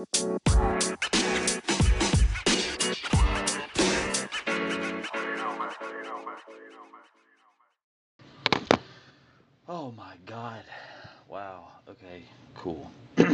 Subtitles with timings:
[0.00, 0.06] Oh
[9.94, 10.62] my god.
[11.28, 11.68] Wow.
[11.86, 12.22] Okay,
[12.54, 12.90] cool.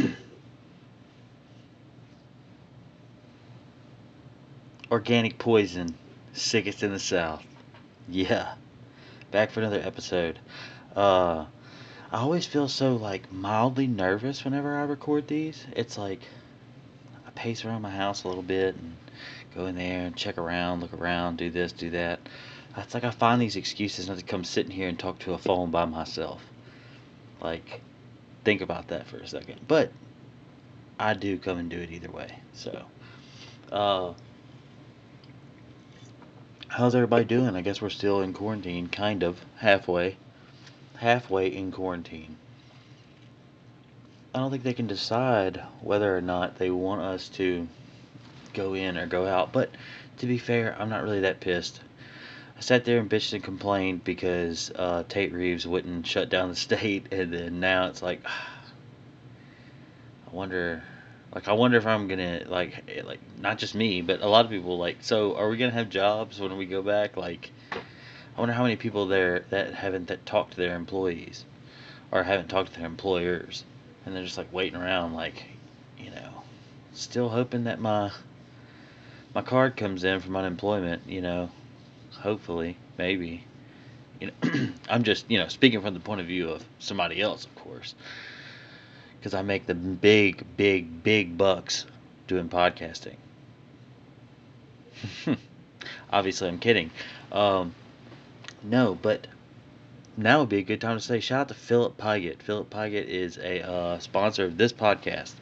[4.91, 5.95] Organic poison,
[6.33, 7.45] sickest in the South.
[8.09, 8.55] Yeah.
[9.31, 10.37] Back for another episode.
[10.93, 11.45] Uh
[12.11, 15.65] I always feel so like mildly nervous whenever I record these.
[15.73, 16.23] It's like
[17.37, 18.95] pace around my house a little bit and
[19.55, 22.19] go in there and check around, look around, do this, do that.
[22.75, 25.37] It's like I find these excuses not to come sitting here and talk to a
[25.37, 26.41] phone by myself.
[27.39, 27.81] Like,
[28.43, 29.61] think about that for a second.
[29.67, 29.91] But
[30.99, 32.39] I do come and do it either way.
[32.53, 32.85] So,
[33.71, 34.13] uh,
[36.67, 37.55] how's everybody doing?
[37.55, 40.17] I guess we're still in quarantine, kind of, halfway.
[40.97, 42.37] Halfway in quarantine.
[44.37, 47.67] I don't think they can decide whether or not they want us to
[48.53, 49.51] go in or go out.
[49.51, 49.71] But
[50.17, 51.81] to be fair, I'm not really that pissed.
[52.55, 56.55] I sat there and bitched and complained because uh, Tate Reeves wouldn't shut down the
[56.67, 58.23] state, and then now it's like,
[60.27, 60.83] I wonder,
[61.33, 64.45] like I wonder if I'm gonna like eh, like not just me, but a lot
[64.45, 64.97] of people like.
[65.01, 67.17] So are we gonna have jobs when we go back?
[67.17, 71.43] Like, I wonder how many people there that haven't that talked to their employees,
[72.11, 73.63] or haven't talked to their employers,
[74.07, 75.43] and they're just like waiting around, like,
[75.99, 76.41] you know,
[76.93, 78.09] still hoping that my
[79.35, 81.49] my card comes in from unemployment, you know,
[82.11, 83.43] hopefully, maybe.
[84.21, 87.43] You know, I'm just, you know, speaking from the point of view of somebody else,
[87.43, 87.95] of course,
[89.19, 91.85] because I make the big, big, big bucks
[92.27, 93.17] doing podcasting.
[96.13, 96.91] Obviously, I'm kidding.
[97.33, 97.75] Um,
[98.63, 99.27] no, but
[100.17, 102.41] now would be a good time to say shout out to Philip Pygott.
[102.41, 105.33] Philip Pygott is a uh, sponsor of this podcast,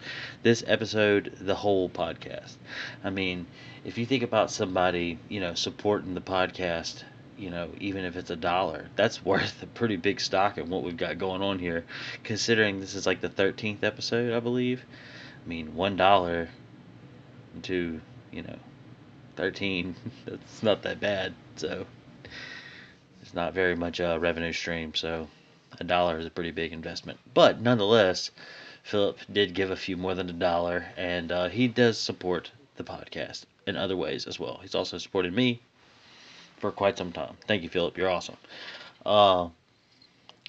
[0.43, 2.55] this episode, the whole podcast.
[3.01, 3.47] I mean,
[3.85, 7.03] if you think about somebody, you know, supporting the podcast,
[7.37, 10.83] you know, even if it's a dollar, that's worth a pretty big stock in what
[10.83, 11.85] we've got going on here.
[12.23, 14.83] Considering this is like the 13th episode, I believe.
[15.45, 16.49] I mean, one dollar
[17.63, 18.57] to, you know,
[19.37, 21.33] 13, that's not that bad.
[21.55, 21.85] So
[23.25, 24.93] it's not very much a revenue stream.
[24.93, 25.27] So
[25.79, 27.17] a dollar is a pretty big investment.
[27.33, 28.29] But nonetheless,
[28.83, 32.83] Philip did give a few more than a dollar, and uh, he does support the
[32.83, 34.59] podcast in other ways as well.
[34.61, 35.59] He's also supported me
[36.57, 37.35] for quite some time.
[37.47, 37.97] Thank you, Philip.
[37.97, 38.37] You're awesome.
[39.03, 39.49] Uh,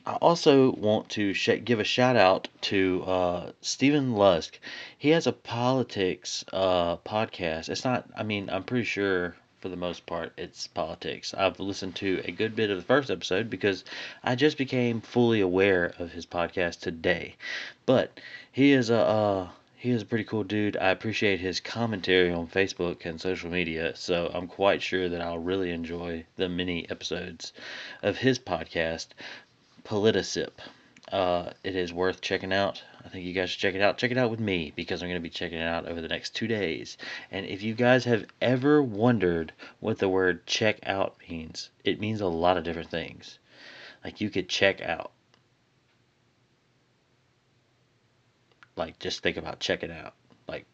[0.05, 4.59] I also want to sh- give a shout out to uh, Stephen Lusk.
[4.99, 7.71] He has a politics uh, podcast.
[7.71, 9.35] It's not, I mean, I'm pretty sure
[9.67, 11.35] for the most part it's politics.
[11.35, 13.83] I've listened to a good bit of the first episode because
[14.23, 17.35] I just became fully aware of his podcast today.
[17.85, 18.21] But
[18.53, 19.01] he is a.
[19.01, 20.77] Uh, he is a pretty cool dude.
[20.77, 25.37] I appreciate his commentary on Facebook and social media, so I'm quite sure that I'll
[25.39, 27.53] really enjoy the mini episodes
[28.05, 29.09] of his podcast,
[29.83, 30.53] Politicip.
[31.11, 32.83] Uh, it is worth checking out.
[33.05, 33.99] I think you guys should check it out.
[33.99, 36.09] Check it out with me because I'm going to be checking it out over the
[36.09, 36.99] next two days.
[37.31, 42.21] And if you guys have ever wondered what the word check out means, it means
[42.21, 43.39] a lot of different things.
[44.05, 45.13] Like you could check out.
[48.75, 50.15] Like just think about checking out.
[50.49, 50.67] Like,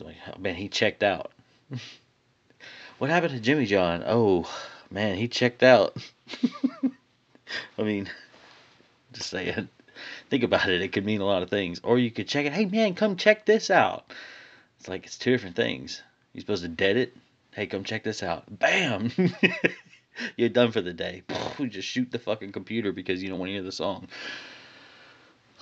[0.00, 1.30] like oh, man, he checked out.
[2.98, 4.02] what happened to Jimmy John?
[4.06, 4.50] Oh
[4.90, 5.96] man, he checked out.
[7.78, 8.08] I mean,
[9.16, 9.68] just saying.
[10.28, 10.82] Think about it.
[10.82, 11.80] It could mean a lot of things.
[11.82, 12.52] Or you could check it.
[12.52, 14.12] Hey man, come check this out.
[14.78, 16.02] It's like it's two different things.
[16.32, 17.16] You're supposed to dead it.
[17.52, 18.44] Hey, come check this out.
[18.58, 19.10] Bam.
[20.36, 21.22] You're done for the day.
[21.68, 24.08] Just shoot the fucking computer because you don't want to hear the song.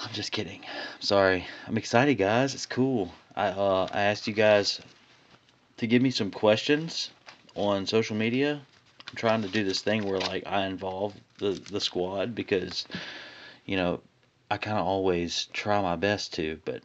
[0.00, 0.60] I'm just kidding.
[0.98, 1.46] Sorry.
[1.68, 2.54] I'm excited, guys.
[2.54, 3.12] It's cool.
[3.36, 4.80] I uh, I asked you guys
[5.76, 7.10] to give me some questions
[7.54, 8.60] on social media.
[9.08, 12.86] I'm trying to do this thing where like I involve the the squad because
[13.64, 14.00] you know
[14.50, 16.82] I kind of always try my best to, but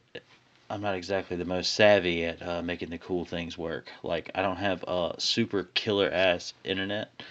[0.69, 3.91] I'm not exactly the most savvy at uh, making the cool things work.
[4.03, 7.21] Like I don't have a super killer ass internet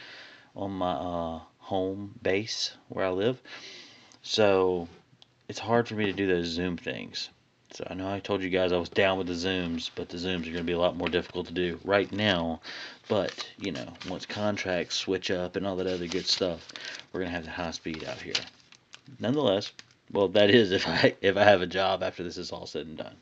[0.55, 3.41] on my uh, home base where I live,
[4.23, 4.89] so
[5.49, 7.31] it's hard for me to do those Zoom things.
[7.73, 10.17] So I know I told you guys I was down with the Zooms, but the
[10.17, 12.61] Zooms are going to be a lot more difficult to do right now.
[13.09, 16.73] But, you know, once contracts switch up and all that other good stuff,
[17.13, 18.35] we're going to have the high speed out here.
[19.19, 19.73] Nonetheless,
[20.13, 22.87] well, that is if I if I have a job after this is all said
[22.87, 23.17] and done.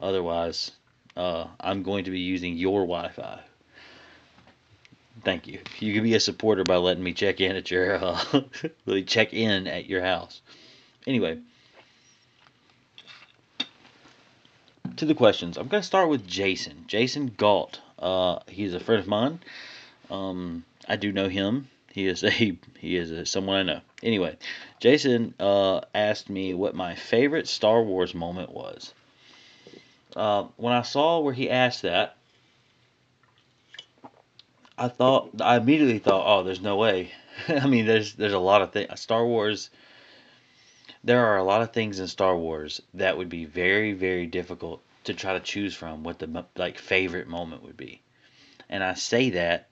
[0.00, 0.72] Otherwise,
[1.16, 3.40] uh, I'm going to be using your Wi-Fi.
[5.22, 5.60] Thank you.
[5.80, 8.24] You can be a supporter by letting me check in at your uh,
[8.86, 10.40] really check in at your house.
[11.06, 11.38] Anyway,
[14.96, 15.58] to the questions.
[15.58, 16.84] I'm gonna start with Jason.
[16.86, 17.80] Jason Galt.
[17.98, 19.40] Uh, he's a friend of mine.
[20.10, 21.68] Um, I do know him.
[21.92, 22.30] He is a
[22.78, 23.80] he is a, someone I know.
[24.02, 24.36] Anyway,
[24.78, 28.94] Jason uh, asked me what my favorite Star Wars moment was.
[30.16, 32.16] Uh, when I saw where he asked that,
[34.78, 37.12] I thought I immediately thought, oh, there's no way.
[37.48, 39.00] I mean, there's there's a lot of things.
[39.00, 39.70] Star Wars.
[41.02, 44.82] There are a lot of things in Star Wars that would be very very difficult
[45.04, 48.02] to try to choose from what the like favorite moment would be,
[48.68, 49.68] and I say that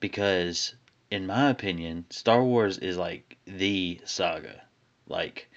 [0.00, 0.74] because
[1.14, 4.62] in my opinion, Star Wars is like the saga.
[5.06, 5.48] Like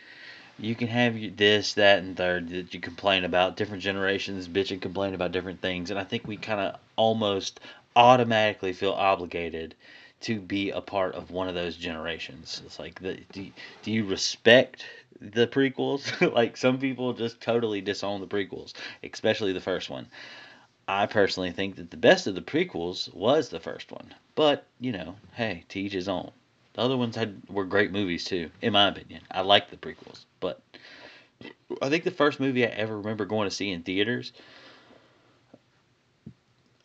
[0.60, 3.58] you can have this, that, and third that you complain about.
[3.58, 7.60] Different generations bitch and complain about different things, and I think we kind of almost
[7.96, 9.74] automatically feel obligated
[10.22, 12.62] to be a part of one of those generations.
[12.64, 13.50] It's like, the, do,
[13.82, 14.86] do you respect
[15.20, 16.34] the prequels?
[16.34, 18.74] like some people just totally disown the prequels,
[19.04, 20.08] especially the first one.
[20.88, 24.16] I personally think that the best of the prequels was the first one.
[24.36, 26.32] But, you know, hey, to each his own.
[26.74, 29.24] The other ones had were great movies too, in my opinion.
[29.32, 30.62] I like the prequels, but
[31.82, 34.32] I think the first movie I ever remember going to see in theaters.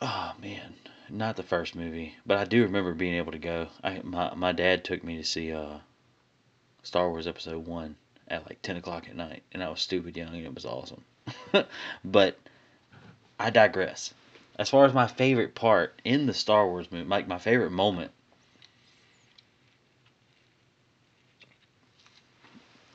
[0.01, 0.73] Oh man,
[1.09, 3.67] not the first movie, but I do remember being able to go.
[3.83, 5.77] I my my dad took me to see uh
[6.81, 7.95] Star Wars Episode One
[8.27, 11.03] at like ten o'clock at night, and I was stupid young, and it was awesome.
[12.03, 12.37] but
[13.39, 14.13] I digress.
[14.57, 18.11] As far as my favorite part in the Star Wars movie, like my favorite moment,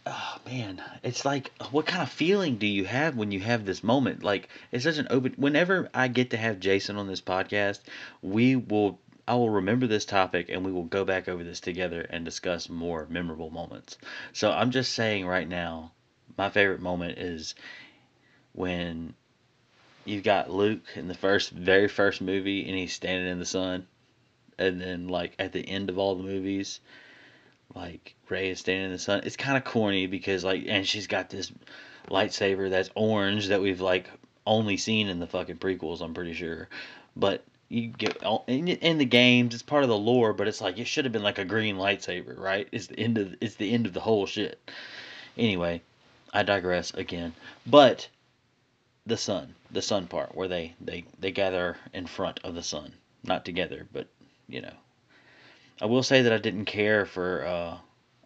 [0.06, 3.84] oh man, it's like what kind of feeling do you have when you have this
[3.84, 4.22] moment?
[4.22, 5.34] Like it's such an open.
[5.36, 7.80] Whenever I get to have Jason on this podcast,
[8.22, 8.98] we will.
[9.26, 12.70] I will remember this topic and we will go back over this together and discuss
[12.70, 13.98] more memorable moments.
[14.32, 15.92] So I'm just saying right now,
[16.38, 17.54] my favorite moment is
[18.52, 19.14] when
[20.08, 23.86] you've got Luke in the first, very first movie, and he's standing in the sun,
[24.58, 26.80] and then like at the end of all the movies,
[27.74, 29.20] like Rey is standing in the sun.
[29.24, 31.52] It's kind of corny because like, and she's got this
[32.08, 34.08] lightsaber that's orange that we've like
[34.46, 36.00] only seen in the fucking prequels.
[36.00, 36.68] I'm pretty sure,
[37.14, 40.78] but you get in, in the games it's part of the lore but it's like
[40.78, 43.70] it should have been like a green lightsaber right it's the end of it's the
[43.70, 44.58] end of the whole shit
[45.36, 45.78] anyway
[46.32, 47.34] i digress again
[47.66, 48.08] but
[49.08, 52.92] the sun, the sun part where they they they gather in front of the sun,
[53.24, 54.06] not together, but
[54.48, 54.74] you know.
[55.80, 57.44] I will say that I didn't care for.
[57.44, 57.78] Uh,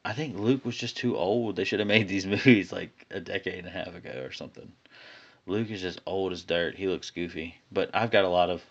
[0.05, 1.55] I think Luke was just too old.
[1.55, 4.73] They should have made these movies like a decade and a half ago or something.
[5.47, 6.77] Luke is just old as dirt.
[6.77, 7.57] He looks goofy.
[7.71, 8.63] But I've got a lot of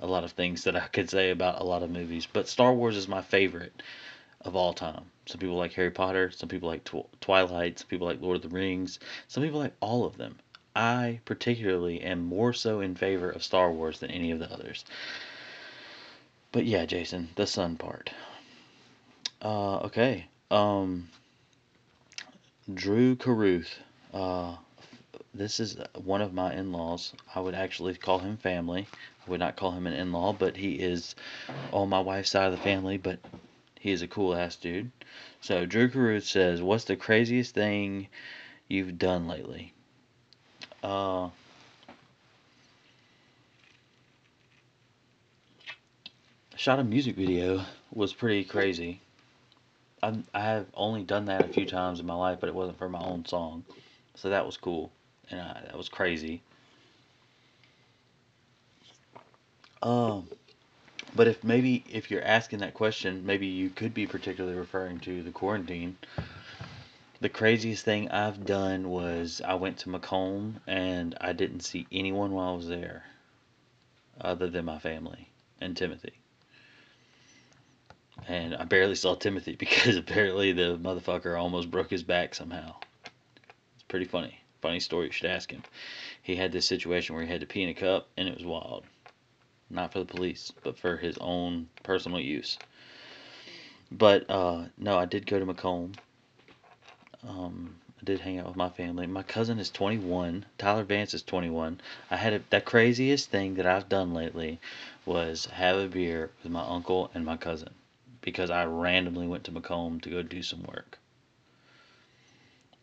[0.00, 2.26] a lot of things that I could say about a lot of movies.
[2.30, 3.82] But Star Wars is my favorite
[4.42, 5.04] of all time.
[5.26, 6.30] Some people like Harry Potter.
[6.30, 7.78] Some people like Tw- Twilight.
[7.78, 8.98] Some people like Lord of the Rings.
[9.28, 10.38] Some people like all of them.
[10.78, 14.84] I particularly am more so in favor of Star Wars than any of the others.
[16.52, 18.10] But yeah, Jason, the sun part.
[19.42, 20.26] Uh, okay.
[20.52, 21.08] Um,
[22.72, 23.80] Drew Caruth.
[24.14, 24.54] Uh,
[25.34, 27.12] this is one of my in-laws.
[27.34, 28.86] I would actually call him family.
[29.26, 31.16] I would not call him an in-law, but he is
[31.72, 32.98] on my wife's side of the family.
[32.98, 33.18] But
[33.80, 34.92] he is a cool ass dude.
[35.40, 38.06] So Drew Caruth says, "What's the craziest thing
[38.68, 39.72] you've done lately?"
[40.82, 41.28] Uh,
[46.56, 49.00] shot a music video was pretty crazy.
[50.02, 52.78] I I have only done that a few times in my life, but it wasn't
[52.78, 53.64] for my own song,
[54.14, 54.90] so that was cool
[55.30, 56.42] and I, that was crazy.
[59.82, 60.28] Um,
[61.14, 65.22] but if maybe if you're asking that question, maybe you could be particularly referring to
[65.22, 65.96] the quarantine
[67.20, 72.32] the craziest thing I've done was I went to McComb and I didn't see anyone
[72.32, 73.04] while I was there
[74.20, 75.28] other than my family
[75.60, 76.12] and Timothy.
[78.28, 82.76] And I barely saw Timothy because apparently the motherfucker almost broke his back somehow.
[83.74, 84.38] It's pretty funny.
[84.60, 85.62] Funny story, you should ask him.
[86.22, 88.44] He had this situation where he had to pee in a cup and it was
[88.44, 88.84] wild.
[89.70, 92.58] Not for the police, but for his own personal use.
[93.90, 95.94] But uh, no, I did go to McComb
[97.26, 99.06] um, I did hang out with my family.
[99.06, 100.44] My cousin is 21.
[100.56, 101.80] Tyler Vance is 21.
[102.10, 104.60] I had a, the craziest thing that I've done lately
[105.04, 107.74] was have a beer with my uncle and my cousin
[108.20, 110.98] because I randomly went to McComb to go do some work.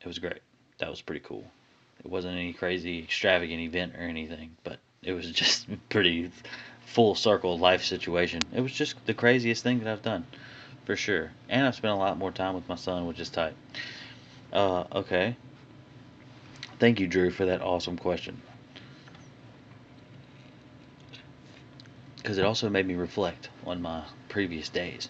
[0.02, 0.42] It was great.
[0.80, 1.46] That was pretty cool.
[2.04, 6.32] It wasn't any crazy extravagant event or anything, but it was just pretty
[6.86, 8.42] full circle life situation.
[8.54, 10.26] It was just the craziest thing that I've done,
[10.86, 11.32] for sure.
[11.48, 13.54] And I've spent a lot more time with my son, which is tight.
[14.56, 15.36] Uh, okay.
[16.80, 18.42] Thank you, Drew, for that awesome question.
[22.16, 25.10] Because it also made me reflect on my previous days.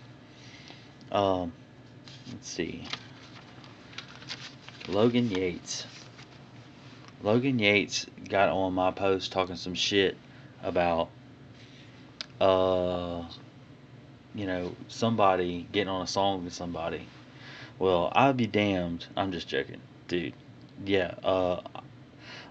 [1.11, 1.53] Um,
[2.31, 2.87] let's see.
[4.87, 5.85] Logan Yates.
[7.21, 10.17] Logan Yates got on my post talking some shit
[10.63, 11.09] about,
[12.41, 13.21] uh,
[14.33, 17.07] you know, somebody getting on a song with somebody.
[17.77, 19.05] Well, I'll be damned.
[19.17, 20.33] I'm just joking, dude.
[20.85, 21.61] Yeah, uh,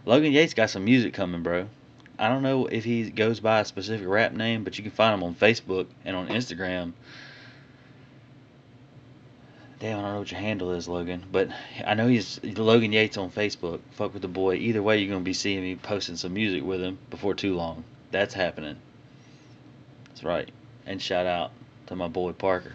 [0.04, 1.68] Logan Yates got some music coming, bro.
[2.18, 5.14] I don't know if he goes by a specific rap name, but you can find
[5.14, 6.92] him on Facebook and on Instagram.
[9.80, 11.48] Damn, I don't know what your handle is, Logan, but
[11.84, 13.80] I know he's Logan Yates on Facebook.
[13.92, 14.54] Fuck with the boy.
[14.54, 17.84] Either way, you're gonna be seeing me posting some music with him before too long.
[18.10, 18.76] That's happening.
[20.08, 20.48] That's right.
[20.86, 21.50] And shout out
[21.86, 22.72] to my boy Parker.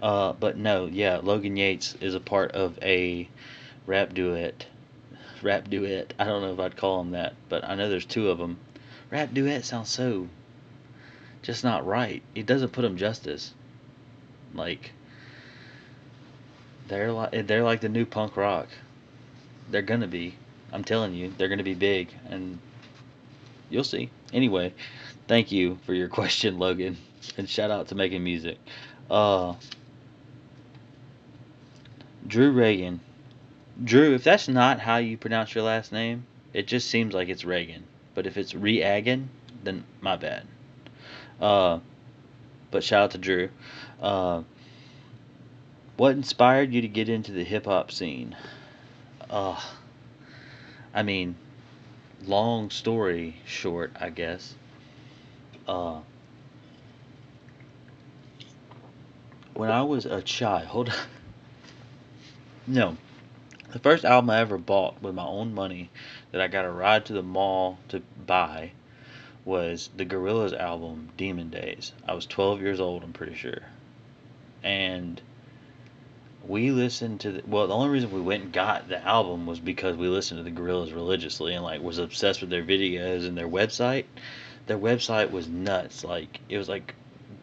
[0.00, 3.28] Uh, but no, yeah, Logan Yates is a part of a
[3.86, 4.66] rap duet.
[5.42, 6.14] Rap duet.
[6.18, 8.58] I don't know if I'd call him that, but I know there's two of them.
[9.10, 10.28] Rap duet sounds so
[11.42, 12.22] just not right.
[12.34, 13.54] It doesn't put them justice.
[14.54, 14.92] Like
[16.88, 18.68] they're like they're like the new punk rock.
[19.70, 20.34] They're gonna be.
[20.72, 22.58] I'm telling you, they're gonna be big, and
[23.70, 24.10] you'll see.
[24.32, 24.74] Anyway,
[25.26, 26.96] thank you for your question, Logan,
[27.36, 28.58] and shout out to making music.
[29.10, 29.54] Uh,
[32.28, 33.00] Drew Reagan.
[33.82, 37.44] Drew, if that's not how you pronounce your last name, it just seems like it's
[37.44, 37.84] Reagan.
[38.14, 39.30] But if it's Reagan,
[39.64, 40.46] then my bad.
[41.40, 41.78] Uh,
[42.70, 43.48] but shout out to Drew.
[44.00, 44.42] Uh,
[45.96, 48.36] what inspired you to get into the hip hop scene?
[49.30, 49.60] Uh,
[50.92, 51.34] I mean,
[52.26, 54.54] long story short, I guess.
[55.66, 56.00] Uh,
[59.54, 60.92] when I was a child,
[62.68, 62.96] no,
[63.72, 65.90] the first album I ever bought with my own money
[66.32, 68.72] that I got a ride to the mall to buy
[69.44, 71.92] was the Gorillaz album Demon Days.
[72.06, 73.62] I was 12 years old, I'm pretty sure.
[74.62, 75.20] And
[76.46, 79.60] we listened to the, well the only reason we went and got the album was
[79.60, 83.36] because we listened to the Gorillaz religiously and like was obsessed with their videos and
[83.36, 84.04] their website.
[84.66, 86.04] Their website was nuts.
[86.04, 86.94] Like it was like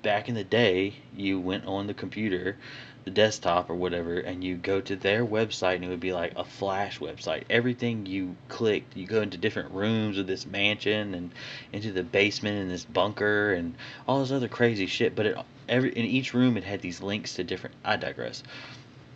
[0.04, 2.58] back in the day, you went on the computer
[3.06, 6.34] the desktop or whatever and you go to their website and it would be like
[6.36, 11.32] a flash website everything you clicked you go into different rooms of this mansion and
[11.72, 13.76] into the basement and this bunker and
[14.08, 15.38] all this other crazy shit but it
[15.70, 18.42] every in each room it had these links to different i digress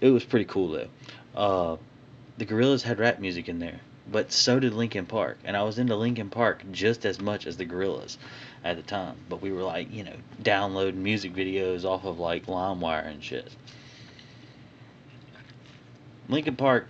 [0.02, 0.88] it was pretty cool though
[1.36, 1.76] uh
[2.38, 3.80] the Gorillaz had rap music in there
[4.12, 7.58] but so did Linkin Park, and I was into Linkin Park just as much as
[7.58, 8.18] the Gorillaz
[8.64, 9.16] at the time.
[9.30, 13.52] But we were like, you know, downloading music videos off of like LimeWire and shit.
[16.30, 16.88] Linkin Park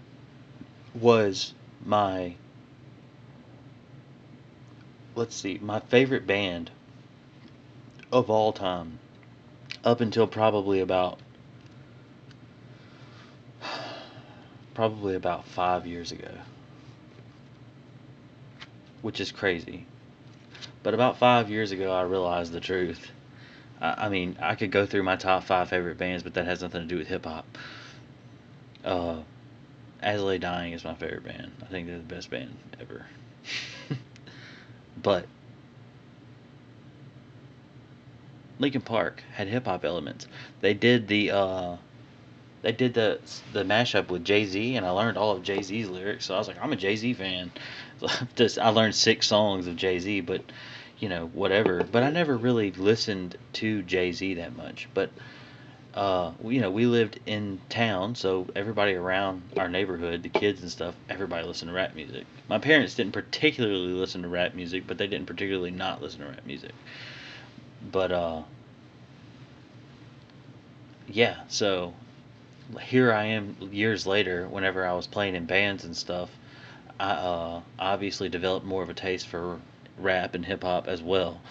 [0.94, 1.54] was
[1.86, 2.36] my
[5.16, 6.70] let's see, my favorite band
[8.12, 9.00] of all time
[9.84, 11.20] up until probably about
[14.74, 16.32] probably about 5 years ago.
[19.02, 19.86] Which is crazy.
[20.84, 23.10] But about 5 years ago I realized the truth.
[23.80, 26.62] I, I mean, I could go through my top 5 favorite bands, but that has
[26.62, 27.46] nothing to do with hip hop.
[28.84, 29.18] Uh,
[30.04, 31.52] Lay Dying is my favorite band.
[31.62, 33.06] I think they're the best band ever.
[35.02, 35.26] but
[38.60, 40.28] Linkin Park had hip hop elements.
[40.62, 41.76] They did the uh,
[42.62, 43.20] they did the
[43.54, 46.26] the mashup with Jay Z, and I learned all of Jay Z's lyrics.
[46.26, 47.52] So I was like, I'm a Jay Z fan.
[48.36, 50.42] Just I learned six songs of Jay Z, but
[51.00, 51.84] you know whatever.
[51.84, 54.90] But I never really listened to Jay Z that much.
[54.94, 55.10] But
[55.94, 60.70] uh, you know, we lived in town, so everybody around our neighborhood, the kids and
[60.70, 62.26] stuff, everybody listened to rap music.
[62.48, 66.28] My parents didn't particularly listen to rap music, but they didn't particularly not listen to
[66.28, 66.72] rap music.
[67.92, 68.44] But uh,
[71.08, 71.94] yeah, so
[72.82, 74.48] here I am years later.
[74.48, 76.30] Whenever I was playing in bands and stuff,
[77.00, 79.60] I uh, obviously developed more of a taste for
[79.98, 81.42] rap and hip hop as well.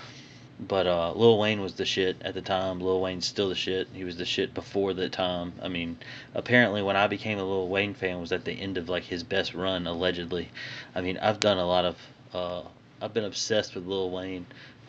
[0.61, 2.81] But uh, Lil Wayne was the shit at the time.
[2.81, 3.89] Lil Wayne's still the shit.
[3.93, 5.53] He was the shit before the time.
[5.63, 5.99] I mean,
[6.35, 9.23] apparently when I became a Lil Wayne fan was at the end of like his
[9.23, 10.51] best run, allegedly.
[10.97, 11.97] I mean, I've done a lot of.
[12.35, 12.63] Uh,
[13.01, 14.47] I've been obsessed with Lil Wayne.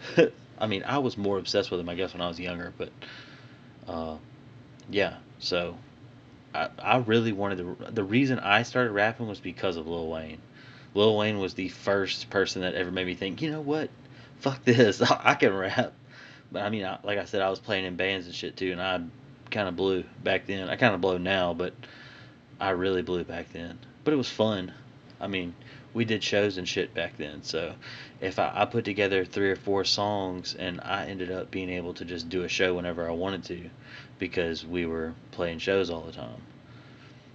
[0.59, 2.73] I mean, I was more obsessed with him, I guess, when I was younger.
[2.75, 2.89] But
[3.87, 4.17] uh,
[4.89, 5.77] yeah, so
[6.55, 7.91] I I really wanted to.
[7.91, 10.39] The reason I started rapping was because of Lil Wayne.
[10.95, 13.91] Lil Wayne was the first person that ever made me think, you know what?
[14.39, 15.93] Fuck this, I can rap.
[16.51, 18.71] But I mean, I, like I said, I was playing in bands and shit too,
[18.71, 19.01] and I
[19.51, 20.69] kind of blew back then.
[20.69, 21.73] I kind of blow now, but
[22.59, 24.73] I really blew back then, but it was fun.
[25.21, 25.53] I mean,
[25.93, 27.43] we did shows and shit back then.
[27.43, 27.75] So
[28.21, 31.93] if I, I put together three or four songs and I ended up being able
[31.95, 33.69] to just do a show whenever I wanted to
[34.17, 36.41] because we were playing shows all the time.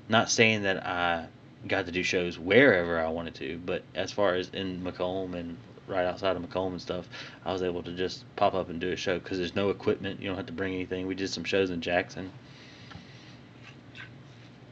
[0.09, 1.27] Not saying that I
[1.67, 5.57] got to do shows wherever I wanted to, but as far as in McComb and
[5.87, 7.09] right outside of McComb and stuff,
[7.45, 10.21] I was able to just pop up and do a show because there's no equipment.
[10.21, 11.07] You don't have to bring anything.
[11.07, 12.31] We did some shows in Jackson.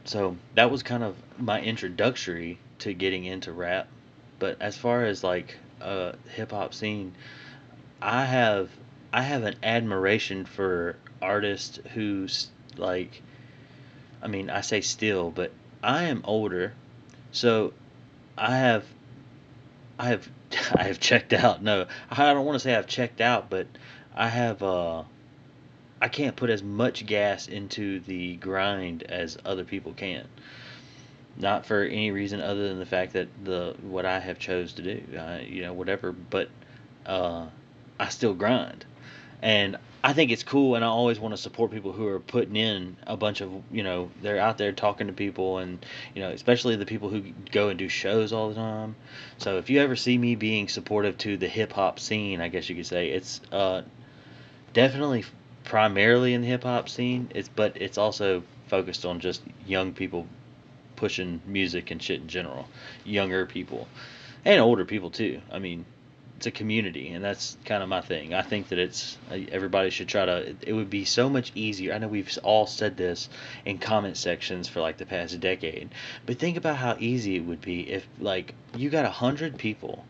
[0.05, 3.87] So that was kind of my introductory to getting into rap.
[4.39, 7.15] But as far as like a hip hop scene,
[8.01, 8.69] I have
[9.13, 13.21] I have an admiration for artists who's like
[14.21, 15.51] I mean, I say still, but
[15.83, 16.73] I am older.
[17.31, 17.73] So
[18.37, 18.85] I have
[19.99, 20.29] I have
[20.75, 21.61] I have checked out.
[21.61, 23.67] No, I don't want to say I've checked out, but
[24.15, 25.03] I have uh
[26.01, 30.27] I can't put as much gas into the grind as other people can.
[31.37, 34.81] Not for any reason other than the fact that the what I have chose to
[34.81, 36.11] do, uh, you know, whatever.
[36.11, 36.49] But
[37.05, 37.47] uh,
[37.99, 38.85] I still grind,
[39.41, 42.57] and I think it's cool, and I always want to support people who are putting
[42.57, 45.83] in a bunch of, you know, they're out there talking to people, and
[46.13, 48.97] you know, especially the people who go and do shows all the time.
[49.37, 52.69] So if you ever see me being supportive to the hip hop scene, I guess
[52.69, 53.83] you could say it's uh,
[54.73, 55.23] definitely
[55.63, 57.29] primarily in the hip hop scene.
[57.33, 60.27] It's but it's also focused on just young people
[60.97, 62.67] pushing music and shit in general,
[63.05, 63.87] younger people,
[64.43, 65.41] and older people too.
[65.49, 65.85] I mean,
[66.43, 68.33] it's a community, and that's kind of my thing.
[68.33, 70.53] I think that it's uh, everybody should try to.
[70.61, 71.93] It would be so much easier.
[71.93, 73.29] I know we've all said this
[73.63, 75.89] in comment sections for like the past decade,
[76.25, 80.05] but think about how easy it would be if like you got a hundred people,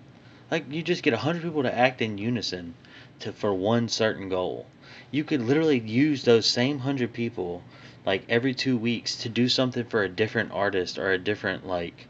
[0.50, 2.74] like you just get a hundred people to act in unison
[3.20, 4.66] to for one certain goal
[5.12, 7.64] you could literally use those same hundred people
[8.04, 12.08] like every two weeks to do something for a different artist or a different like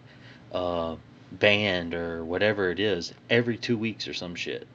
[0.53, 0.95] uh,
[1.39, 4.67] band or whatever it is every two weeks or some shit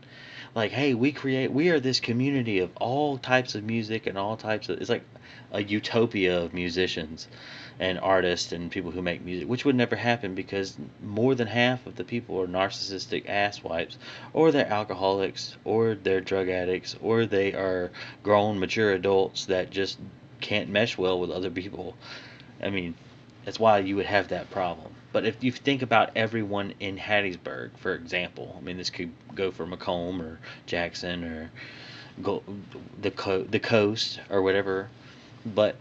[0.55, 4.37] like hey we create we are this community of all types of music and all
[4.37, 5.05] types of it's like
[5.53, 7.29] a utopia of musicians
[7.81, 11.87] and artists and people who make music, which would never happen because more than half
[11.87, 13.97] of the people are narcissistic asswipes,
[14.33, 17.91] or they're alcoholics, or they're drug addicts, or they are
[18.23, 19.99] grown, mature adults that just
[20.41, 21.97] can't mesh well with other people.
[22.63, 22.95] I mean,
[23.45, 24.93] that's why you would have that problem.
[25.13, 29.51] But if you think about everyone in Hattiesburg, for example, I mean, this could go
[29.51, 31.51] for McComb or Jackson or
[32.23, 32.43] go
[33.01, 34.89] the co- the coast or whatever.
[35.47, 35.77] But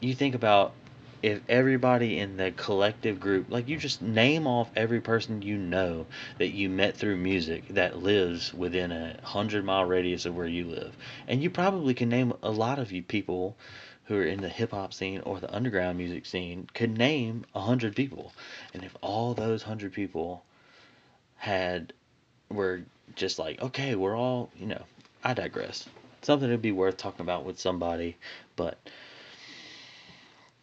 [0.00, 0.74] you think about
[1.22, 6.06] if everybody in the collective group, like you just name off every person you know
[6.38, 10.64] that you met through music that lives within a hundred mile radius of where you
[10.64, 10.96] live,
[11.28, 13.56] and you probably can name a lot of you people
[14.12, 17.60] who are in the hip hop scene or the underground music scene could name a
[17.60, 18.30] hundred people,
[18.74, 20.44] and if all those hundred people
[21.36, 21.94] had
[22.50, 22.82] were
[23.14, 24.82] just like okay, we're all you know,
[25.24, 25.88] I digress.
[26.20, 28.18] Something to be worth talking about with somebody,
[28.54, 28.78] but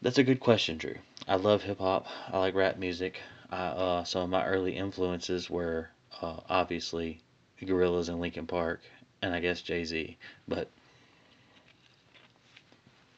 [0.03, 0.95] that's a good question, Drew.
[1.27, 2.05] I love hip hop.
[2.31, 3.19] I like rap music.
[3.49, 5.89] I, uh, some of my early influences were
[6.21, 7.19] uh, obviously
[7.59, 8.81] Gorillaz and Linkin Park,
[9.23, 10.17] and I guess Jay Z.
[10.47, 10.69] But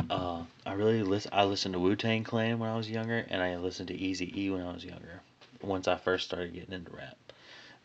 [0.09, 1.31] uh, I really listen.
[1.33, 4.31] I listened to Wu Tang Clan when I was younger, and I listened to Easy
[4.43, 5.21] E when I was younger.
[5.61, 7.17] Once I first started getting into rap,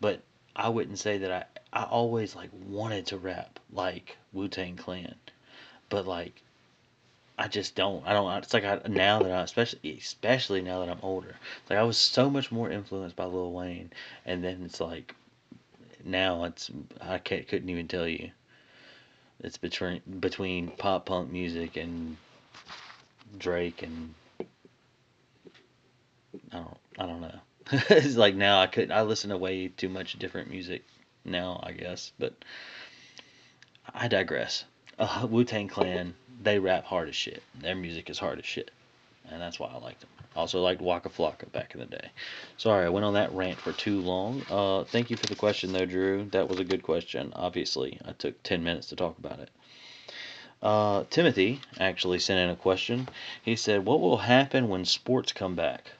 [0.00, 0.20] but
[0.54, 1.44] I wouldn't say that I.
[1.72, 5.14] I always like wanted to rap like Wu Tang Clan,
[5.90, 6.42] but like
[7.38, 8.06] I just don't.
[8.06, 8.32] I don't.
[8.38, 11.36] It's like I now that I especially especially now that I'm older.
[11.68, 13.92] Like I was so much more influenced by Lil Wayne,
[14.24, 15.14] and then it's like
[16.04, 18.30] now it's I can't couldn't even tell you.
[19.40, 22.16] It's between between pop punk music and
[23.38, 24.14] Drake and
[26.52, 27.40] I don't I don't know.
[27.90, 30.84] it's like now I could I listen to way too much different music
[31.24, 32.34] now I guess, but
[33.92, 34.64] I digress.
[34.98, 37.42] Uh, Wu Tang Clan they rap hard as shit.
[37.54, 38.70] Their music is hard as shit.
[39.30, 40.10] And that's why I liked them.
[40.34, 42.10] Also liked Waka Flocka back in the day.
[42.58, 44.42] Sorry, I went on that rant for too long.
[44.50, 46.28] Uh, thank you for the question, though, Drew.
[46.30, 47.32] That was a good question.
[47.34, 49.50] Obviously, I took 10 minutes to talk about it.
[50.62, 53.08] Uh, Timothy actually sent in a question.
[53.42, 55.92] He said, What will happen when sports come back?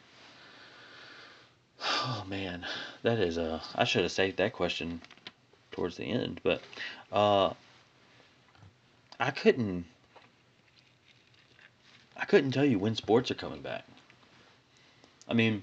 [1.82, 2.66] Oh, man.
[3.02, 3.62] That is a.
[3.74, 5.00] I should have saved that question
[5.72, 6.62] towards the end, but
[7.12, 7.52] uh,
[9.20, 9.86] I couldn't
[12.18, 13.84] I couldn't tell you when sports are coming back.
[15.28, 15.62] I mean,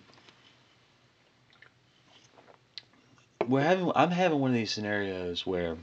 [3.48, 5.78] we're having I'm having one of these scenarios where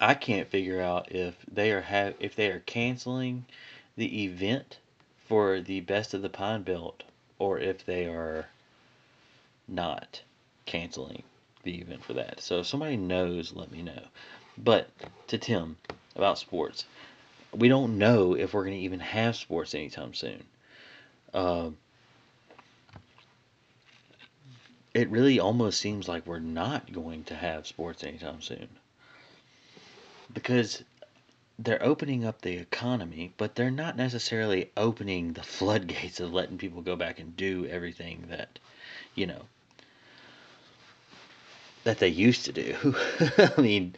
[0.00, 3.44] I can't figure out if they are have if they are canceling
[3.96, 4.78] the event
[5.26, 7.02] for the best of the Pine Belt
[7.38, 8.46] or if they are
[9.68, 10.22] not
[10.66, 11.22] canceling
[11.62, 12.40] the event for that.
[12.40, 14.02] So if somebody knows, let me know.
[14.58, 14.90] But
[15.28, 15.76] to Tim
[16.16, 16.84] about sports,
[17.54, 20.42] we don't know if we're going to even have sports anytime soon.
[21.34, 21.70] Uh,
[24.94, 28.68] it really almost seems like we're not going to have sports anytime soon.
[30.32, 30.82] Because
[31.58, 36.82] they're opening up the economy, but they're not necessarily opening the floodgates of letting people
[36.82, 38.58] go back and do everything that,
[39.14, 39.42] you know,
[41.84, 42.94] that they used to do.
[43.38, 43.94] I mean,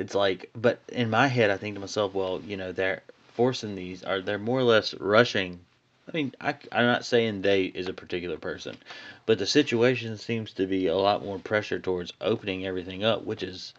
[0.00, 3.02] it's like, but in my head, I think to myself, well, you know, they're
[3.34, 5.60] forcing these, are they're more or less rushing.
[6.08, 8.78] I mean, I, I'm not saying they is a particular person,
[9.26, 13.42] but the situation seems to be a lot more pressure towards opening everything up, which
[13.42, 13.74] is,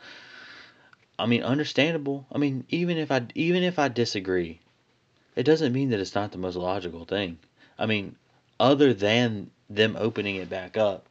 [1.17, 2.27] I mean, understandable.
[2.31, 4.59] I mean, even if I even if I disagree,
[5.35, 7.39] it doesn't mean that it's not the most logical thing.
[7.79, 8.15] I mean,
[8.59, 11.07] other than them opening it back up,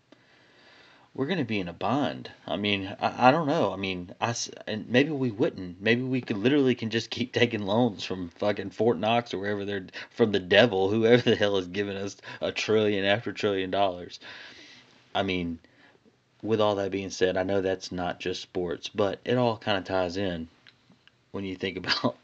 [1.14, 2.30] we're going to be in a bind.
[2.46, 3.72] I mean, I, I don't know.
[3.72, 4.34] I mean, I
[4.66, 5.80] and maybe we wouldn't.
[5.80, 9.64] Maybe we could literally can just keep taking loans from fucking Fort Knox or wherever
[9.64, 14.20] they're from the devil, whoever the hell is giving us a trillion after trillion dollars.
[15.14, 15.58] I mean,
[16.42, 19.78] with all that being said, I know that's not just sports, but it all kind
[19.78, 20.48] of ties in
[21.32, 22.16] when you think about.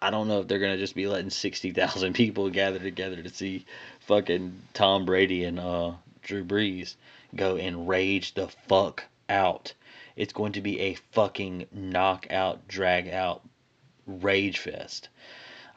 [0.00, 3.30] I don't know if they're gonna just be letting sixty thousand people gather together to
[3.30, 3.64] see
[4.00, 5.92] fucking Tom Brady and uh,
[6.22, 6.94] Drew Brees
[7.36, 9.74] go and rage the fuck out.
[10.16, 13.42] It's going to be a fucking knockout, drag out
[14.06, 15.08] rage fest.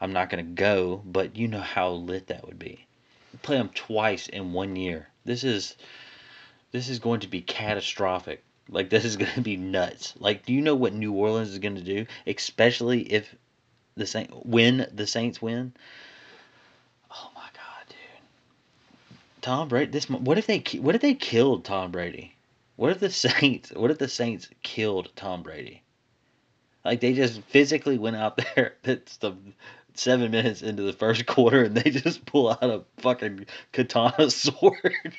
[0.00, 2.86] I'm not going to go, but you know how lit that would be.
[3.42, 5.08] Play them twice in one year.
[5.24, 5.76] This is
[6.72, 8.42] this is going to be catastrophic.
[8.68, 10.14] Like this is going to be nuts.
[10.18, 13.34] Like do you know what New Orleans is going to do, especially if
[13.96, 15.74] the Saints win the Saints win?
[19.40, 19.90] Tom Brady.
[19.90, 22.36] This what if they what if they killed Tom Brady?
[22.76, 23.70] What if the Saints?
[23.70, 25.82] What if the Saints killed Tom Brady?
[26.84, 28.74] Like they just physically went out there.
[28.84, 29.34] It's the
[29.94, 35.14] seven minutes into the first quarter, and they just pull out a fucking katana sword.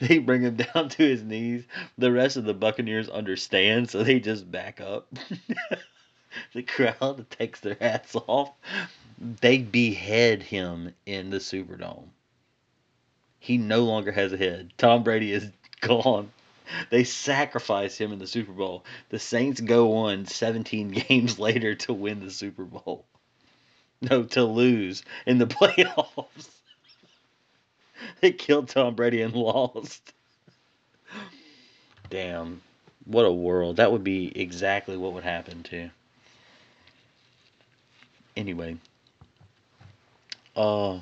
[0.00, 1.64] they bring him down to his knees.
[1.98, 5.12] The rest of the Buccaneers understand, so they just back up.
[6.54, 8.52] the crowd takes their hats off.
[9.40, 12.08] They behead him in the Superdome.
[13.40, 14.72] He no longer has a head.
[14.76, 15.50] Tom Brady is
[15.80, 16.30] gone.
[16.90, 18.84] They sacrifice him in the Super Bowl.
[19.08, 23.04] The Saints go on 17 games later to win the Super Bowl.
[24.02, 26.48] No, to lose in the playoffs.
[28.20, 30.12] they killed Tom Brady and lost.
[32.08, 32.60] Damn.
[33.06, 33.76] What a world.
[33.76, 35.90] That would be exactly what would happen, to.
[38.36, 38.76] Anyway.
[40.54, 41.00] Uh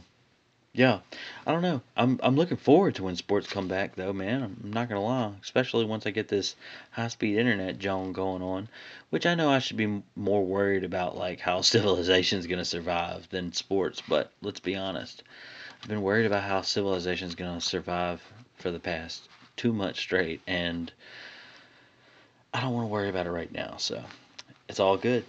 [0.73, 1.01] yeah,
[1.47, 1.81] I don't know.
[1.97, 4.43] I'm I'm looking forward to when sports come back though, man.
[4.43, 6.55] I'm not gonna lie, especially once I get this
[6.91, 8.69] high speed internet Joan going on,
[9.11, 13.53] which I know I should be more worried about like how civilization's gonna survive than
[13.53, 14.03] sports.
[14.07, 15.23] But let's be honest,
[15.83, 18.23] I've been worried about how civilization's gonna survive
[18.57, 20.93] for the past two months straight, and
[22.53, 23.77] I don't want to worry about it right now.
[23.79, 24.03] So
[24.69, 25.25] it's all good.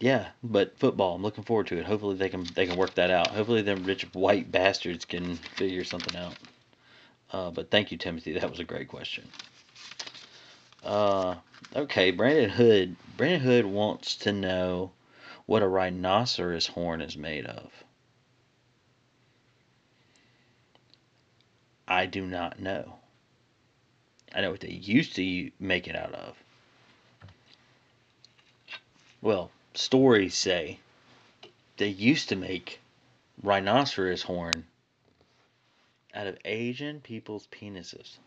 [0.00, 1.84] Yeah, but football, I'm looking forward to it.
[1.84, 3.28] Hopefully they can they can work that out.
[3.28, 6.34] Hopefully them rich white bastards can figure something out.
[7.32, 8.32] Uh, but thank you, Timothy.
[8.32, 9.24] That was a great question.
[10.82, 11.36] Uh,
[11.76, 12.96] okay, Brandon Hood.
[13.16, 14.92] Brandon Hood wants to know
[15.46, 17.70] what a rhinoceros horn is made of.
[21.86, 22.96] I do not know.
[24.34, 26.36] I know what they used to make it out of.
[29.20, 30.78] Well, stories say
[31.76, 32.80] they used to make
[33.42, 34.64] rhinoceros horn
[36.14, 38.18] out of Asian people's penises.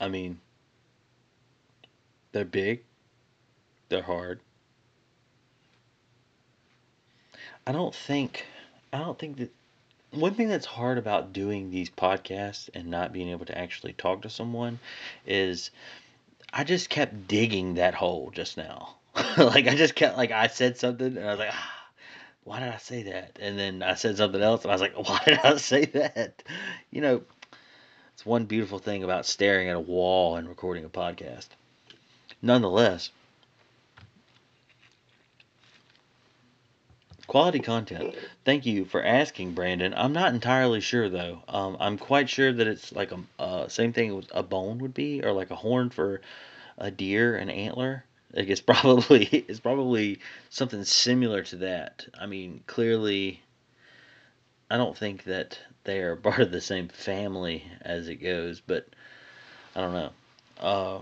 [0.00, 0.40] I mean,
[2.32, 2.82] they're big,
[3.88, 4.40] they're hard.
[7.66, 8.46] I don't think
[8.92, 9.52] I don't think that
[10.10, 14.22] one thing that's hard about doing these podcasts and not being able to actually talk
[14.22, 14.78] to someone
[15.26, 15.70] is
[16.52, 18.96] I just kept digging that hole just now.
[19.36, 21.72] like I just kept like I said something and I was like, ah,
[22.44, 23.38] why did I say that?
[23.40, 26.42] And then I said something else and I was like, why did I say that?
[26.90, 27.22] You know,
[28.12, 31.48] it's one beautiful thing about staring at a wall and recording a podcast.
[32.42, 33.10] Nonetheless,
[37.30, 38.12] Quality content.
[38.44, 39.94] Thank you for asking, Brandon.
[39.96, 41.44] I'm not entirely sure though.
[41.46, 45.22] Um, I'm quite sure that it's like a uh, same thing a bone would be,
[45.22, 46.22] or like a horn for
[46.76, 48.04] a deer, an antler.
[48.34, 52.04] Like it's probably it's probably something similar to that.
[52.18, 53.40] I mean, clearly,
[54.68, 58.88] I don't think that they are part of the same family as it goes, but
[59.76, 60.10] I don't know.
[60.58, 60.98] Uh,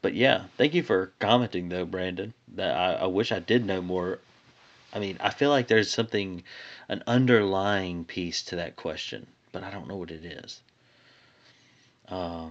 [0.00, 2.34] but yeah, thank you for commenting though, Brandon.
[2.54, 4.20] That I, I wish I did know more.
[4.92, 6.42] I mean, I feel like there's something,
[6.88, 10.60] an underlying piece to that question, but I don't know what it is.
[12.08, 12.50] Uh,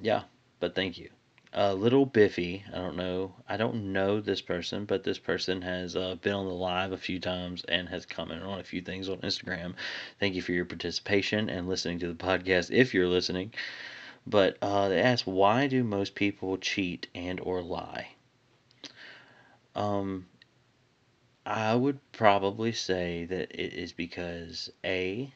[0.00, 0.22] yeah,
[0.60, 1.10] but thank you.
[1.56, 3.32] Uh, Little Biffy, I don't know.
[3.48, 6.96] I don't know this person, but this person has uh, been on the live a
[6.96, 9.74] few times and has commented on a few things on Instagram.
[10.18, 13.52] Thank you for your participation and listening to the podcast if you're listening.
[14.26, 18.08] But uh, they asked, why do most people cheat and or lie?
[19.76, 20.26] Um,
[21.46, 25.32] I would probably say that it is because a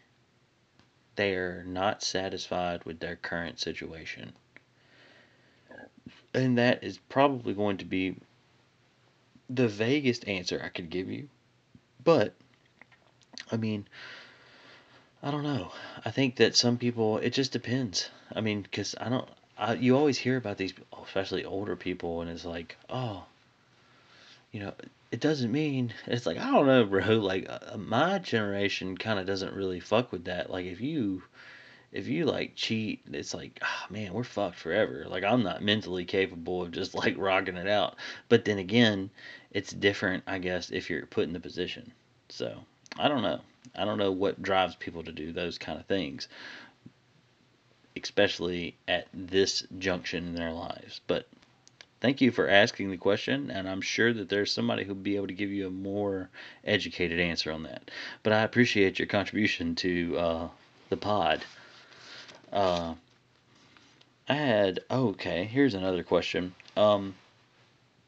[1.17, 4.33] they are not satisfied with their current situation.
[6.33, 8.17] And that is probably going to be
[9.51, 11.29] the vaguest answer I could give you.
[12.05, 12.35] But
[13.51, 13.89] I mean,
[15.23, 15.73] I don't know.
[16.05, 18.11] I think that some people, it just depends.
[18.33, 22.31] I mean, because I don't, I, you always hear about these, especially older people, and
[22.31, 23.25] it's like, oh,
[24.53, 24.73] you know,
[25.11, 27.17] it doesn't mean, it's like, I don't know, bro.
[27.17, 30.51] Like, uh, my generation kind of doesn't really fuck with that.
[30.51, 31.23] Like, if you,
[31.93, 35.07] if you like cheat, it's like, oh, man, we're fucked forever.
[35.09, 37.97] Like, I'm not mentally capable of just like rocking it out.
[38.29, 39.11] But then again,
[39.51, 41.93] it's different, I guess, if you're put in the position.
[42.29, 42.59] So,
[42.99, 43.41] I don't know.
[43.75, 46.29] I don't know what drives people to do those kind of things,
[48.03, 51.01] especially at this junction in their lives.
[51.07, 51.29] But
[52.01, 55.27] thank you for asking the question, and I'm sure that there's somebody who'll be able
[55.29, 56.29] to give you a more
[56.65, 57.91] educated answer on that.
[58.23, 60.49] But I appreciate your contribution to uh,
[60.89, 61.45] the pod.
[62.53, 62.95] Uh,
[64.29, 65.45] I had okay.
[65.45, 66.55] Here's another question.
[66.77, 67.15] Um,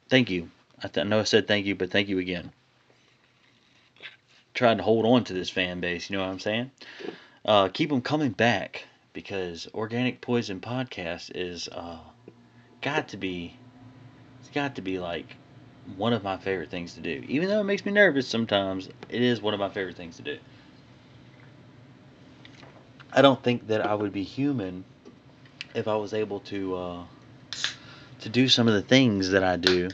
[0.09, 0.49] thank you.
[0.83, 2.51] I, th- I know I said thank you, but thank you again
[4.53, 6.09] trying to hold on to this fan base.
[6.09, 6.71] You know what I'm saying?
[7.45, 11.97] Uh, keep them coming back because Organic Poison Podcast is uh,
[12.81, 13.55] got to be
[14.53, 15.35] got to be like
[15.97, 17.23] one of my favorite things to do.
[17.27, 20.23] Even though it makes me nervous sometimes, it is one of my favorite things to
[20.23, 20.37] do.
[23.13, 24.85] I don't think that I would be human
[25.75, 27.03] if I was able to uh,
[28.21, 29.89] to do some of the things that I do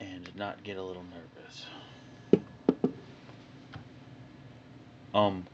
[0.00, 1.66] and not get a little nervous.
[5.14, 5.44] Um,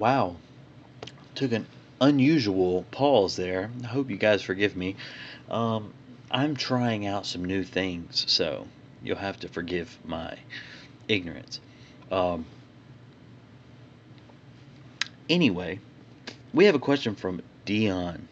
[0.00, 0.34] wow,
[1.34, 1.66] took an
[2.00, 3.70] unusual pause there.
[3.84, 4.96] I hope you guys forgive me.
[5.48, 5.92] Um,
[6.30, 8.66] I'm trying out some new things, so
[9.04, 10.38] you'll have to forgive my
[11.06, 11.60] ignorance.
[12.10, 12.46] Um,
[15.28, 15.78] anyway,
[16.54, 18.26] we have a question from Dion.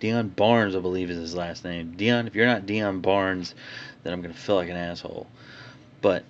[0.00, 1.92] Dion Barnes, I believe, is his last name.
[1.96, 3.54] Dion, if you're not Dion Barnes,
[4.02, 5.26] then I'm gonna feel like an asshole.
[6.00, 6.24] But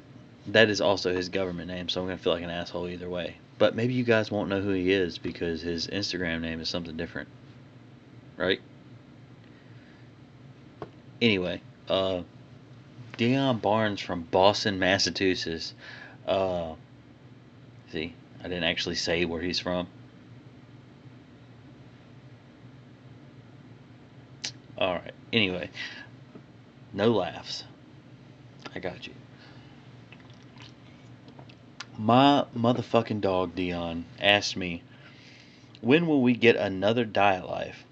[0.49, 3.37] that is also his government name, so I'm gonna feel like an asshole either way.
[3.59, 6.97] But maybe you guys won't know who he is because his Instagram name is something
[6.97, 7.29] different,
[8.37, 8.61] right?
[11.23, 12.23] Anyway, uh,
[13.17, 15.75] Dion Barnes from Boston, Massachusetts.
[16.27, 16.75] Uh,
[17.93, 19.87] see, I didn't actually say where he's from.
[24.77, 25.15] All right.
[25.33, 25.71] Anyway,
[26.93, 27.65] no laughs.
[28.75, 29.15] I got you.
[31.99, 34.83] My motherfucking dog Dion asked me,
[35.81, 37.85] "When will we get another Diet Life?"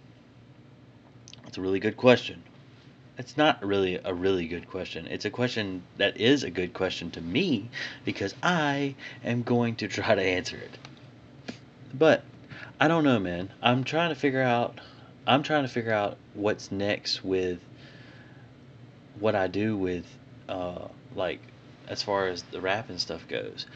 [1.44, 2.42] That's a really good question.
[3.16, 5.06] It's not really a really good question.
[5.06, 7.68] It's a question that is a good question to me
[8.04, 10.78] because I am going to try to answer it.
[11.94, 12.24] But
[12.80, 13.50] I don't know, man.
[13.62, 14.80] I'm trying to figure out
[15.28, 17.60] I'm trying to figure out what's next with
[19.20, 20.06] what I do with
[20.48, 21.38] uh like
[21.92, 23.66] as far as the rap and stuff goes.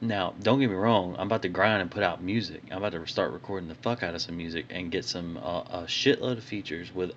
[0.00, 2.62] Now, don't get me wrong, I'm about to grind and put out music.
[2.70, 5.62] I'm about to start recording the fuck out of some music and get some uh,
[5.62, 7.12] a shitload of features with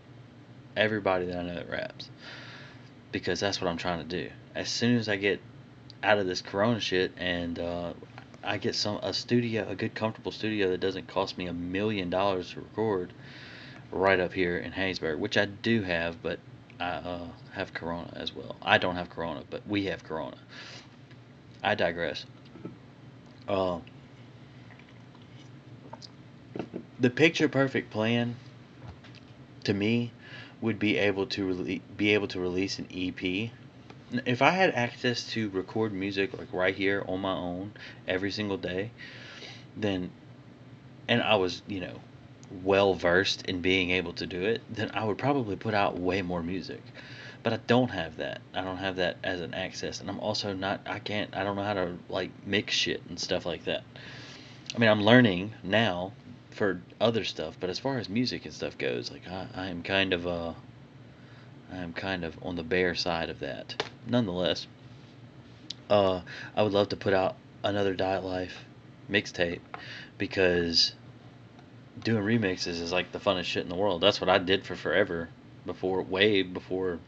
[0.75, 2.09] everybody that I know that raps.
[3.11, 4.31] Because that's what I'm trying to do.
[4.55, 5.39] As soon as I get
[6.01, 7.93] out of this corona shit and uh,
[8.43, 12.09] I get some a studio, a good comfortable studio that doesn't cost me a million
[12.09, 13.13] dollars to record
[13.91, 16.39] right up here in Hattiesburg, which I do have, but
[16.79, 18.55] I uh, have corona as well.
[18.61, 20.37] I don't have corona, but we have corona.
[21.63, 22.25] I digress.
[23.47, 23.79] Uh,
[26.99, 28.35] the picture perfect plan
[29.63, 30.11] to me
[30.61, 33.51] would be able to rele- be able to release an EP.
[34.25, 37.73] If I had access to record music like right here on my own
[38.07, 38.91] every single day,
[39.75, 40.11] then
[41.07, 41.99] and I was, you know,
[42.63, 46.21] well versed in being able to do it, then I would probably put out way
[46.21, 46.81] more music.
[47.43, 48.41] But I don't have that.
[48.53, 50.81] I don't have that as an access, and I'm also not.
[50.85, 51.35] I can't.
[51.35, 53.83] I don't know how to like mix shit and stuff like that.
[54.75, 56.13] I mean, I'm learning now
[56.51, 59.83] for other stuff, but as far as music and stuff goes, like I, I am
[59.83, 60.53] kind of uh,
[61.71, 63.83] I am kind of on the bare side of that.
[64.07, 64.67] Nonetheless,
[65.89, 66.21] uh,
[66.55, 68.65] I would love to put out another Diet Life
[69.09, 69.61] mixtape
[70.17, 70.93] because
[72.03, 74.01] doing remixes is like the funnest shit in the world.
[74.01, 75.29] That's what I did for forever
[75.65, 76.99] before, way before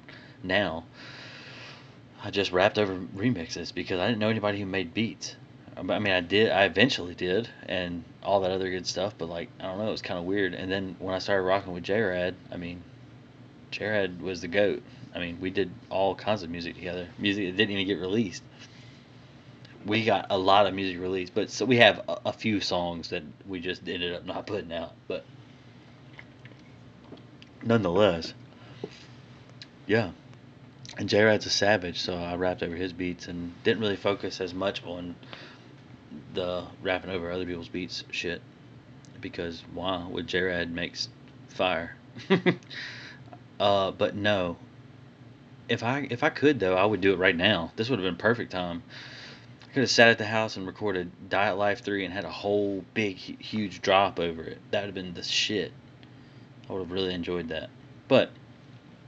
[0.43, 0.85] now.
[2.23, 5.35] I just rapped over remixes because I didn't know anybody who made beats.
[5.77, 6.51] I mean, I did.
[6.51, 9.13] I eventually did, and all that other good stuff.
[9.17, 10.53] But like, I don't know, it was kind of weird.
[10.53, 12.83] And then when I started rocking with J-Rad, I mean,
[13.71, 14.83] J-Rad was the goat.
[15.15, 17.07] I mean, we did all kinds of music together.
[17.17, 18.43] Music that didn't even get released.
[19.89, 23.09] We got a lot of music released, but so we have a, a few songs
[23.09, 24.93] that we just ended up not putting out.
[25.07, 25.25] But
[27.63, 28.35] nonetheless,
[29.87, 30.11] yeah.
[30.99, 34.53] And J-Rad's a savage, so I rapped over his beats and didn't really focus as
[34.53, 35.15] much on
[36.35, 38.43] the rapping over other people's beats shit
[39.19, 41.09] because wow, what J-Rad makes
[41.47, 41.95] fire.
[43.59, 44.57] uh, but no,
[45.67, 47.71] if I if I could though, I would do it right now.
[47.75, 48.83] This would have been perfect time.
[49.69, 52.31] I could have sat at the house and recorded Diet Life 3 and had a
[52.31, 54.57] whole big huge drop over it.
[54.71, 55.71] That would have been the shit.
[56.67, 57.69] I would have really enjoyed that.
[58.07, 58.31] But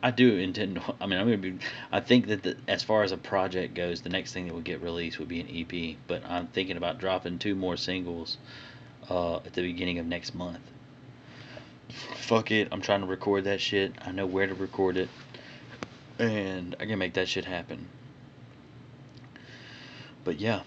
[0.03, 0.75] I do intend.
[0.75, 1.57] To, I mean, I'm gonna be.
[1.91, 4.63] I think that the, as far as a project goes, the next thing that would
[4.63, 5.97] get released would be an EP.
[6.07, 8.37] But I'm thinking about dropping two more singles
[9.09, 10.61] uh, at the beginning of next month.
[12.17, 13.93] Fuck it, I'm trying to record that shit.
[13.99, 15.09] I know where to record it,
[16.19, 17.87] and I can make that shit happen.
[20.23, 20.61] But yeah,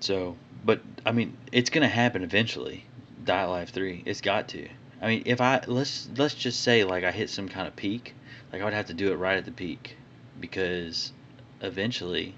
[0.00, 2.84] so but I mean, it's gonna happen eventually.
[3.24, 4.68] Diet Life Three, it's got to.
[5.00, 8.14] I mean, if I let's let's just say like I hit some kind of peak
[8.52, 9.96] like I would have to do it right at the peak
[10.40, 11.12] because
[11.60, 12.34] eventually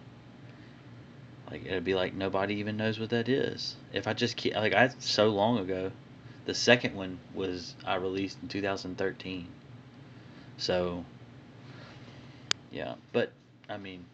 [1.51, 3.77] like it'd be like nobody even knows what that is.
[3.93, 5.93] If I just keep like I so long ago,
[6.45, 9.47] the second one was I released in 2013.
[10.57, 11.05] So
[12.71, 13.33] yeah, but
[13.69, 14.05] I mean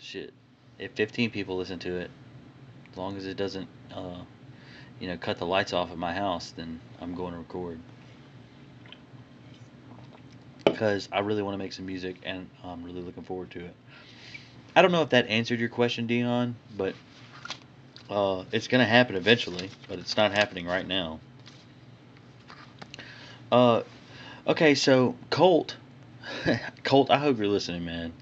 [0.00, 0.32] shit.
[0.78, 2.10] If 15 people listen to it,
[2.90, 4.22] as long as it doesn't uh
[5.00, 7.78] you know cut the lights off at my house, then I'm going to record
[10.64, 13.74] because I really want to make some music and I'm really looking forward to it.
[14.76, 16.94] I don't know if that answered your question, Dion, but
[18.08, 21.18] uh, it's going to happen eventually, but it's not happening right now.
[23.50, 23.82] Uh,
[24.46, 25.76] okay, so Colt,
[26.84, 28.12] Colt, I hope you're listening, man.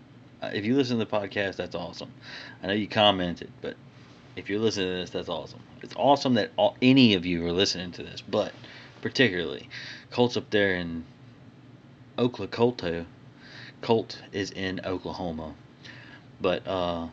[0.54, 2.12] If you listen to the podcast, that's awesome.
[2.62, 3.76] I know you commented, but
[4.36, 5.60] if you're listening to this, that's awesome.
[5.82, 8.52] It's awesome that all, any of you are listening to this, but
[9.00, 9.68] particularly
[10.10, 11.04] Colt's up there in
[12.18, 13.06] Oklahoma.
[13.80, 15.54] Colt is in Oklahoma.
[16.40, 17.08] But uh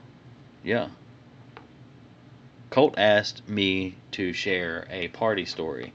[0.64, 0.90] yeah.
[2.70, 5.94] Colt asked me to share a party story.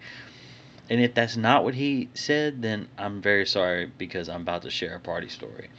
[0.90, 4.70] And if that's not what he said, then I'm very sorry because I'm about to
[4.70, 5.70] share a party story.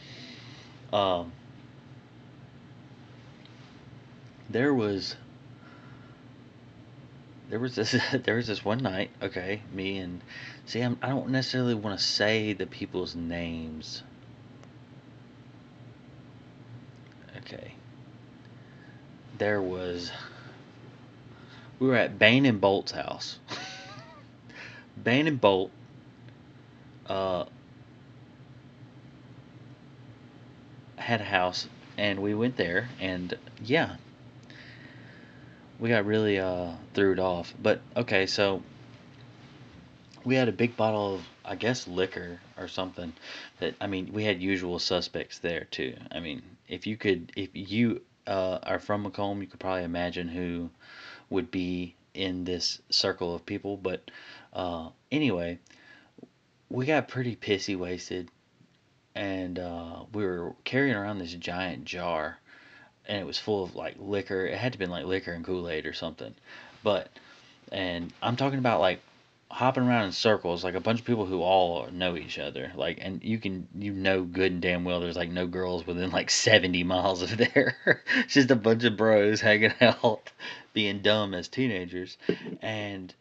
[0.91, 1.31] Um
[4.49, 5.15] there was
[7.49, 10.21] there was this there was this one night okay me and
[10.65, 14.03] see I'm, i do not necessarily want to say the people's names.
[17.37, 17.73] Okay.
[19.37, 20.11] There was
[21.79, 23.39] we were at Bain and Bolt's house.
[25.03, 25.71] Bain and Bolt
[27.07, 27.45] uh,
[30.97, 33.95] had a house and we went there and yeah
[35.79, 37.53] we got really uh, threw it off.
[37.61, 38.61] But okay, so
[40.25, 43.13] we had a big bottle of I guess liquor or something.
[43.59, 45.95] That I mean, we had usual suspects there too.
[46.11, 50.27] I mean, if you could, if you uh, are from McComb, you could probably imagine
[50.27, 50.69] who
[51.29, 53.77] would be in this circle of people.
[53.77, 54.11] But
[54.53, 55.59] uh, anyway,
[56.69, 58.29] we got pretty pissy wasted,
[59.15, 62.39] and uh, we were carrying around this giant jar
[63.09, 64.45] and it was full of like liquor.
[64.45, 66.33] It had to been like liquor and Kool Aid or something.
[66.83, 67.09] But
[67.71, 69.01] and I'm talking about like
[69.51, 72.71] hopping around in circles, like a bunch of people who all know each other.
[72.75, 76.11] Like and you can you know good and damn well there's like no girls within
[76.11, 78.03] like 70 miles of there.
[78.17, 80.31] it's just a bunch of bros hanging out,
[80.73, 82.17] being dumb as teenagers,
[82.61, 83.13] and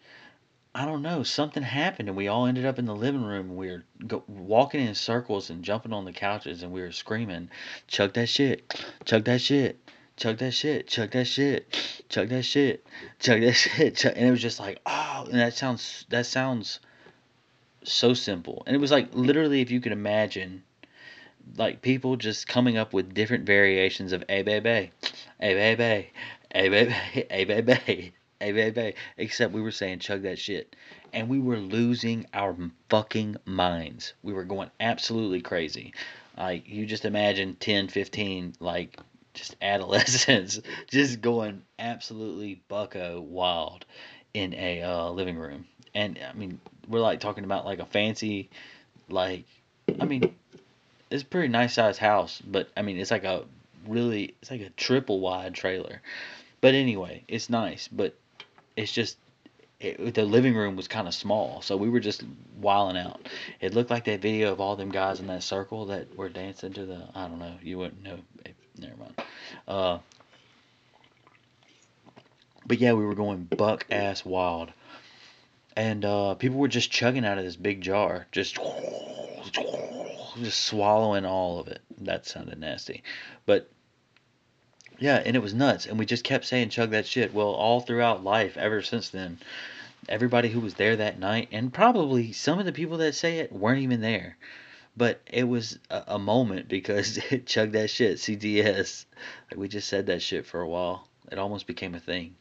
[0.75, 3.57] I don't know, something happened and we all ended up in the living room.
[3.57, 7.51] We were go- walking in circles and jumping on the couches and we were screaming,
[7.87, 9.79] chug that shit, chug that shit,
[10.17, 11.73] chug that shit, chug that shit,
[12.09, 12.87] chug that shit,
[13.19, 16.81] chug that shit, chug, and it was just like, oh, and that sounds that sounds
[17.85, 20.63] so simple, and it was like literally if you could imagine,
[21.57, 24.91] like people just coming up with different variations of a baby,
[25.41, 26.11] a baby,
[26.53, 26.95] a baby,
[27.31, 30.75] a baby, a baby, except we were saying chug that shit,
[31.13, 32.57] and we were losing our
[32.89, 34.15] fucking minds.
[34.23, 35.95] We were going absolutely crazy.
[36.37, 38.99] Like you just imagine 10, 15 like
[39.35, 43.85] just adolescents just going absolutely bucko wild
[44.35, 45.67] in a uh, living room.
[45.95, 48.51] And I mean, we're like talking about like a fancy,
[49.09, 49.45] like,
[50.01, 50.35] I mean,
[51.11, 53.45] it's a pretty nice sized house, but I mean, it's like a
[53.87, 56.03] really, it's like a triple wide trailer.
[56.61, 58.15] But anyway, it's nice, but
[58.79, 59.19] it's just
[59.81, 62.25] it, the living room was kind of small, so we were just
[62.57, 63.29] wiling out.
[63.61, 66.73] It looked like that video of all them guys in that circle that were dancing
[66.75, 68.19] to the I don't know, you wouldn't know.
[68.79, 69.15] Never mind.
[69.67, 69.99] Uh,
[72.67, 74.71] but yeah, we were going buck ass wild,
[75.77, 78.59] and uh, people were just chugging out of this big jar, just
[80.41, 81.81] just swallowing all of it.
[82.03, 83.03] That sounded nasty,
[83.45, 83.69] but
[84.99, 85.87] yeah, and it was nuts.
[85.87, 87.33] And we just kept saying chug that shit.
[87.33, 89.39] Well, all throughout life, ever since then,
[90.09, 93.53] everybody who was there that night, and probably some of the people that say it
[93.53, 94.37] weren't even there.
[94.97, 99.05] But it was a, a moment because it chugged that shit, CDS.
[99.51, 101.07] Like we just said that shit for a while.
[101.31, 102.35] It almost became a thing.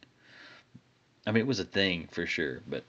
[1.26, 2.84] I mean, it was a thing for sure, but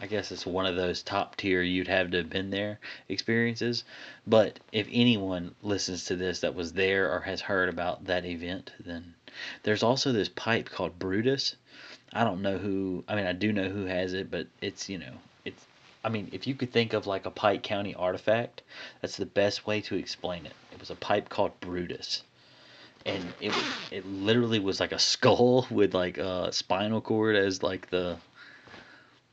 [0.00, 2.78] I guess it's one of those top tier you'd have to have been there
[3.08, 3.84] experiences.
[4.26, 8.72] But if anyone listens to this that was there or has heard about that event,
[8.80, 9.14] then
[9.62, 11.54] there's also this pipe called Brutus.
[12.12, 13.04] I don't know who.
[13.08, 15.12] I mean, I do know who has it, but it's you know,
[15.44, 15.64] it's.
[16.02, 18.62] I mean, if you could think of like a Pike County artifact,
[19.02, 20.54] that's the best way to explain it.
[20.72, 22.22] It was a pipe called Brutus
[23.06, 23.54] and it
[23.90, 28.18] it literally was like a skull with like a spinal cord as like the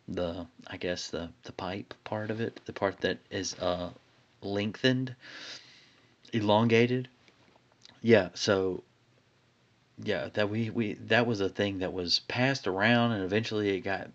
[0.08, 3.89] the I guess the the pipe part of it, the part that is uh
[4.41, 5.16] lengthened,
[6.34, 7.08] elongated.
[8.01, 8.84] Yeah, so
[10.03, 13.82] yeah, that we we that was a thing that was passed around and eventually it
[13.82, 14.10] got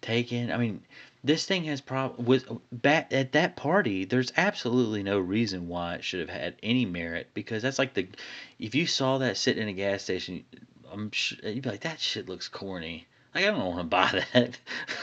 [0.00, 0.52] taken.
[0.52, 0.82] I mean,
[1.24, 4.04] this thing has prob was back at that party.
[4.04, 8.08] There's absolutely no reason why it should have had any merit because that's like the
[8.58, 10.44] if you saw that sitting in a gas station,
[10.90, 13.06] I'm sure, you'd be like that shit looks corny.
[13.36, 14.58] Like I don't want to buy that.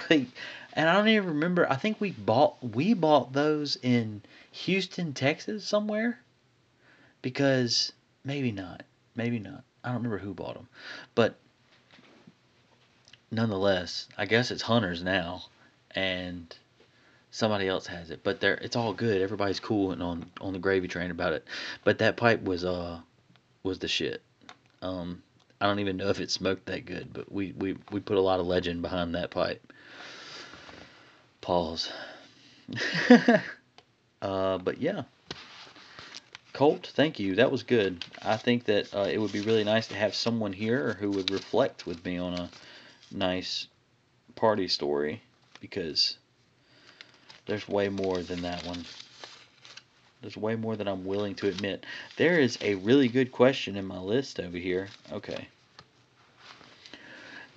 [0.10, 0.26] like,
[0.74, 1.72] and I don't even remember.
[1.72, 6.18] I think we bought we bought those in Houston, Texas, somewhere.
[7.22, 7.94] Because
[8.26, 8.82] maybe not,
[9.16, 9.64] maybe not.
[9.84, 10.68] I don't remember who bought them,
[11.14, 11.36] but
[13.30, 15.44] nonetheless, I guess it's Hunter's now,
[15.92, 16.54] and
[17.30, 18.22] somebody else has it.
[18.24, 19.22] But they're it's all good.
[19.22, 21.46] Everybody's cool and on on the gravy train about it.
[21.84, 23.00] But that pipe was uh
[23.62, 24.24] was the shit.
[24.82, 25.22] Um,
[25.64, 28.22] I don't even know if it smoked that good, but we, we, we put a
[28.22, 29.72] lot of legend behind that pipe.
[31.40, 31.90] Pause.
[34.22, 35.04] uh, but yeah.
[36.52, 37.36] Colt, thank you.
[37.36, 38.04] That was good.
[38.22, 41.32] I think that uh, it would be really nice to have someone here who would
[41.32, 42.50] reflect with me on a
[43.10, 43.68] nice
[44.36, 45.22] party story
[45.62, 46.18] because
[47.46, 48.84] there's way more than that one.
[50.24, 51.86] There's way more than I'm willing to admit.
[52.16, 54.88] There is a really good question in my list over here.
[55.12, 55.50] Okay.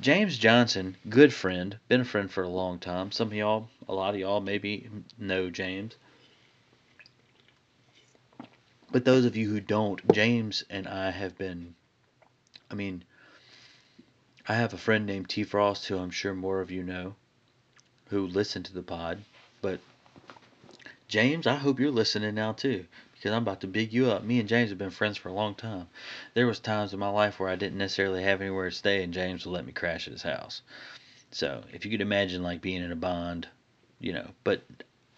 [0.00, 3.12] James Johnson, good friend, been a friend for a long time.
[3.12, 5.94] Some of y'all, a lot of y'all maybe know James.
[8.90, 11.76] But those of you who don't, James and I have been,
[12.68, 13.04] I mean,
[14.48, 17.14] I have a friend named T Frost who I'm sure more of you know
[18.08, 19.22] who listen to the pod.
[19.62, 19.78] But
[21.08, 24.24] James, I hope you're listening now too, because I'm about to big you up.
[24.24, 25.88] Me and James have been friends for a long time.
[26.34, 29.14] There was times in my life where I didn't necessarily have anywhere to stay, and
[29.14, 30.62] James would let me crash at his house.
[31.30, 33.46] So if you could imagine like being in a bond,
[34.00, 34.62] you know, but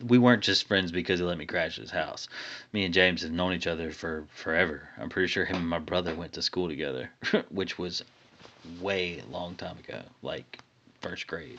[0.07, 2.29] we weren't just friends because he let me crash at his house.
[2.73, 4.89] Me and James have known each other for forever.
[4.99, 7.11] I'm pretty sure him and my brother went to school together,
[7.49, 8.05] which was
[8.81, 10.59] way long time ago, like
[11.01, 11.59] first grade.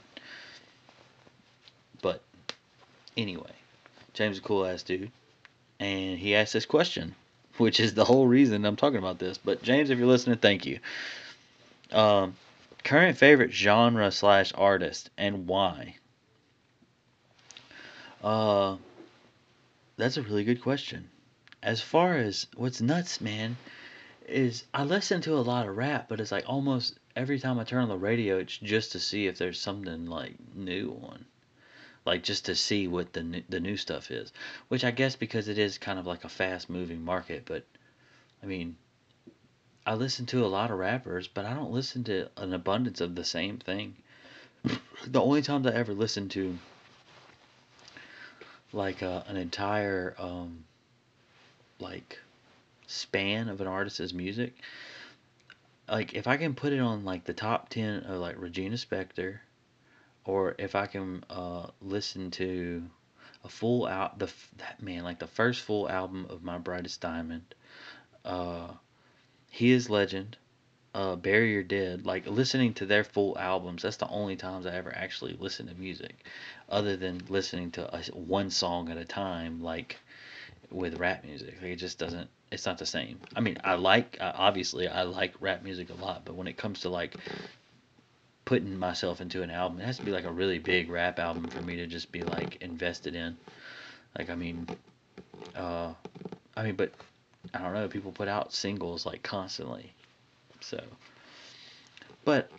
[2.02, 2.22] But
[3.18, 3.59] anyway,
[4.20, 5.12] James is a cool ass dude.
[5.80, 7.16] And he asked this question,
[7.58, 9.38] which is the whole reason I'm talking about this.
[9.38, 10.80] But James, if you're listening, thank you.
[11.94, 12.36] Um,
[12.84, 15.96] current favorite genre slash artist and why?
[18.22, 18.76] Uh,
[19.96, 21.10] that's a really good question.
[21.64, 23.56] As far as what's nuts, man,
[24.28, 27.64] is I listen to a lot of rap, but it's like almost every time I
[27.64, 31.24] turn on the radio, it's just to see if there's something like new on
[32.06, 34.32] like just to see what the new, the new stuff is.
[34.68, 37.64] Which I guess because it is kind of like a fast moving market, but
[38.42, 38.78] I mean,
[39.86, 43.16] I listen to a lot of rappers, but I don't listen to an abundance of
[43.16, 43.96] the same thing.
[45.08, 46.58] the only times I ever listen to
[48.72, 50.64] like uh, an entire um,
[51.80, 52.20] like
[52.88, 54.54] span of an artist's music,
[55.88, 59.40] like if I can put it on like the top ten of like Regina Spektor,
[60.30, 62.84] or if I can uh, listen to
[63.44, 67.56] a full out the that man like the first full album of My Brightest Diamond,
[68.24, 68.68] uh,
[69.50, 70.38] He Is Legend,
[70.94, 74.96] uh, Your Dead, like listening to their full albums, that's the only times I ever
[74.96, 76.24] actually listen to music,
[76.70, 79.98] other than listening to a, one song at a time, like
[80.70, 81.56] with rap music.
[81.60, 82.30] Like it just doesn't.
[82.52, 83.20] It's not the same.
[83.36, 86.82] I mean, I like obviously I like rap music a lot, but when it comes
[86.82, 87.16] to like
[88.50, 91.48] putting myself into an album, it has to be like a really big rap album
[91.50, 93.38] for me to just be like invested in.
[94.18, 94.68] Like I mean,
[95.56, 95.94] uh,
[96.58, 96.92] I mean, but
[97.54, 97.88] I don't know.
[97.88, 99.94] People put out singles like constantly,
[100.62, 100.82] so.
[102.26, 102.50] But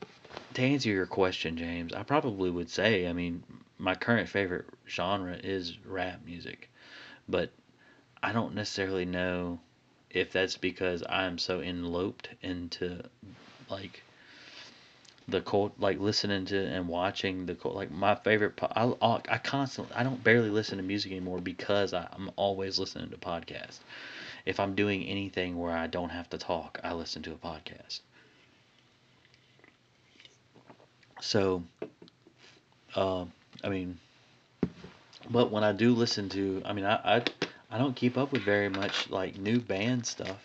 [0.54, 3.42] to answer your question, James, I probably would say, I mean,
[3.76, 6.70] my current favorite genre is rap music,
[7.28, 7.50] but
[8.22, 9.58] I don't necessarily know
[10.08, 13.02] if that's because I'm so enloped into
[13.68, 14.04] like
[15.30, 18.56] the cult, like listening to and watching the cult, like my favorite.
[18.56, 22.78] Po- I I constantly I don't barely listen to music anymore because I, I'm always
[22.78, 23.78] listening to podcasts.
[24.46, 28.00] If I'm doing anything where I don't have to talk, I listen to a podcast.
[31.20, 31.62] So,
[32.96, 33.24] uh,
[33.62, 33.98] I mean,
[35.30, 37.22] but when I do listen to, I mean, I, I
[37.70, 40.42] I don't keep up with very much like new band stuff.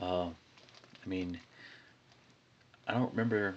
[0.00, 1.38] Uh, I mean,
[2.86, 3.54] I don't remember.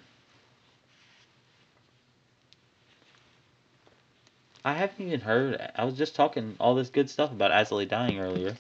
[4.63, 5.71] I haven't even heard.
[5.75, 8.55] I was just talking all this good stuff about Lay Dying earlier,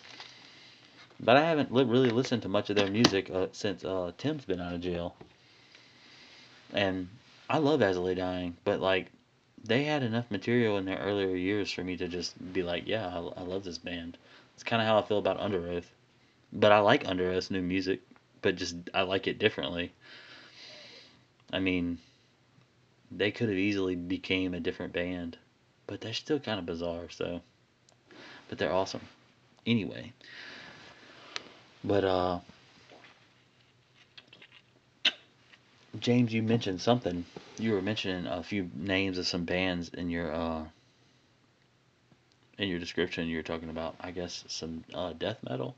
[1.19, 4.45] but I haven't li- really listened to much of their music uh, since uh, Tim's
[4.45, 5.15] been out of jail.
[6.73, 7.07] And
[7.49, 9.11] I love Lay Dying, but like
[9.63, 13.07] they had enough material in their earlier years for me to just be like, yeah,
[13.07, 14.17] I, I love this band.
[14.55, 15.85] It's kind of how I feel about Underoath.
[16.51, 18.01] But I like Underoath's new music,
[18.41, 19.91] but just I like it differently.
[21.53, 21.99] I mean,
[23.11, 25.37] they could have easily became a different band,
[25.87, 27.09] but they're still kind of bizarre.
[27.09, 27.41] So,
[28.49, 29.01] but they're awesome.
[29.65, 30.13] Anyway,
[31.83, 32.39] but uh,
[35.99, 37.25] James, you mentioned something.
[37.59, 40.63] You were mentioning a few names of some bands in your uh,
[42.57, 43.27] in your description.
[43.27, 45.75] You were talking about, I guess, some uh, death metal.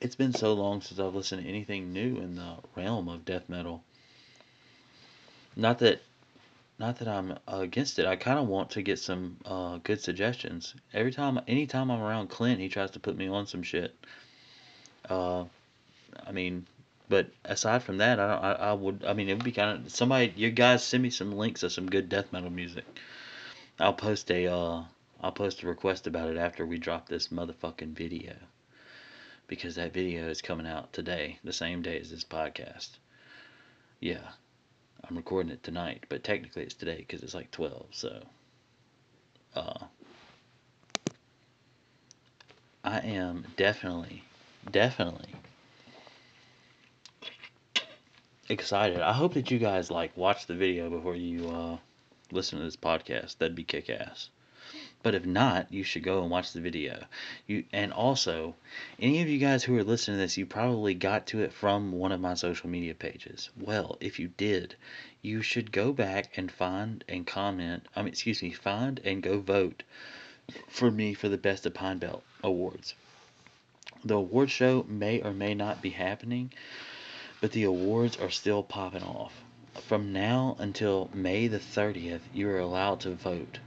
[0.00, 3.48] It's been so long since I've listened to anything new in the realm of death
[3.48, 3.82] metal.
[5.56, 6.00] Not that,
[6.78, 8.06] not that I'm against it.
[8.06, 10.74] I kind of want to get some uh, good suggestions.
[10.94, 13.94] Every time, anytime I'm around Clint, he tries to put me on some shit.
[15.08, 15.44] Uh,
[16.26, 16.66] I mean,
[17.08, 18.44] but aside from that, I don't.
[18.44, 19.04] I, I would.
[19.06, 20.32] I mean, it would be kind of somebody.
[20.36, 22.84] You guys send me some links of some good death metal music.
[23.80, 24.46] I'll post a.
[24.46, 24.84] Uh,
[25.20, 28.34] I'll post a request about it after we drop this motherfucking video.
[29.48, 32.90] Because that video is coming out today, the same day as this podcast.
[33.98, 34.28] Yeah,
[35.04, 37.86] I'm recording it tonight, but technically it's today because it's like 12.
[37.90, 38.22] So,
[39.54, 39.84] uh,
[42.84, 44.24] I am definitely,
[44.70, 45.34] definitely
[48.48, 49.00] excited.
[49.00, 51.76] I hope that you guys like watch the video before you uh,
[52.32, 53.38] listen to this podcast.
[53.38, 54.30] That'd be kick ass.
[55.02, 57.04] But if not, you should go and watch the video.
[57.46, 58.56] You and also,
[58.98, 61.92] any of you guys who are listening to this, you probably got to it from
[61.92, 63.50] one of my social media pages.
[63.56, 64.74] Well, if you did,
[65.22, 67.86] you should go back and find and comment.
[67.94, 69.84] I mean, excuse me, find and go vote
[70.66, 72.94] for me for the Best of Pine Belt Awards.
[74.04, 76.52] The award show may or may not be happening,
[77.40, 79.44] but the awards are still popping off.
[79.74, 83.58] From now until May the 30th, you are allowed to vote,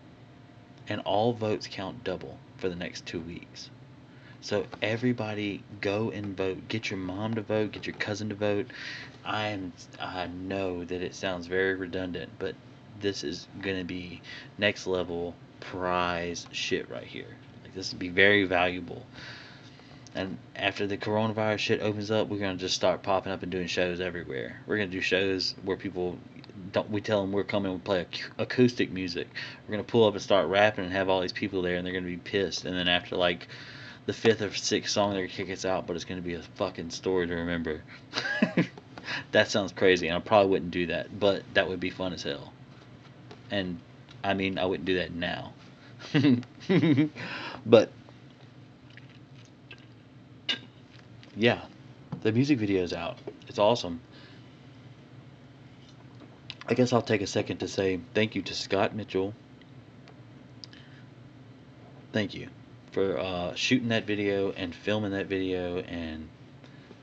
[0.88, 3.70] and all votes count double for the next two weeks.
[4.42, 6.68] So everybody go and vote.
[6.68, 7.72] Get your mom to vote.
[7.72, 8.68] Get your cousin to vote.
[9.24, 9.74] I am.
[10.00, 12.56] I know that it sounds very redundant, but
[13.00, 14.22] this is gonna be
[14.58, 17.38] next level prize shit right here.
[17.64, 19.06] Like this would be very valuable.
[20.14, 23.68] And after the coronavirus shit opens up, we're gonna just start popping up and doing
[23.68, 24.60] shows everywhere.
[24.66, 26.18] We're gonna do shows where people
[26.72, 26.90] don't.
[26.90, 28.06] We tell them we're coming and play
[28.38, 29.28] acoustic music.
[29.68, 31.94] We're gonna pull up and start rapping and have all these people there, and they're
[31.94, 32.66] gonna be pissed.
[32.66, 33.48] And then after like
[34.06, 36.42] the fifth or sixth song, they're gonna kick us out, but it's gonna be a
[36.56, 37.84] fucking story to remember.
[39.32, 42.24] that sounds crazy, and I probably wouldn't do that, but that would be fun as
[42.24, 42.54] hell.
[43.50, 43.80] And
[44.24, 45.54] I mean, I wouldn't do that now.
[47.66, 47.92] but
[51.36, 51.62] yeah,
[52.22, 53.18] the music video is out.
[53.48, 54.02] It's awesome.
[56.72, 59.34] I guess I'll take a second to say thank you to Scott Mitchell.
[62.14, 62.48] Thank you
[62.94, 66.30] for uh, shooting that video and filming that video and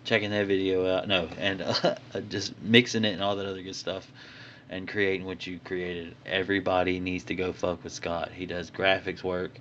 [0.05, 1.07] checking that video out.
[1.07, 1.97] No, and uh,
[2.31, 4.11] just mixing it and all that other good stuff
[4.71, 6.17] and creating what you created.
[6.25, 8.31] Everybody needs to go fuck with Scott.
[8.33, 9.59] He does graphics work.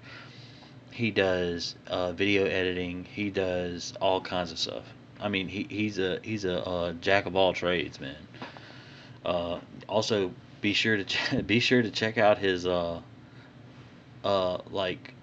[0.89, 3.03] He does uh, video editing.
[3.03, 4.85] He does all kinds of stuff.
[5.19, 8.15] I mean, he, he's a he's a, uh, jack of all trades, man.
[9.27, 9.59] Uh,
[9.89, 13.01] also, be sure to ch- be sure to check out his uh
[14.23, 15.13] uh like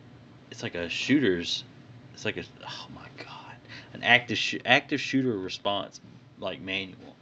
[0.51, 1.65] it's like a shooter's
[2.13, 3.57] it's like a oh my god
[3.95, 6.01] an active sh- active shooter response
[6.39, 7.17] like manual.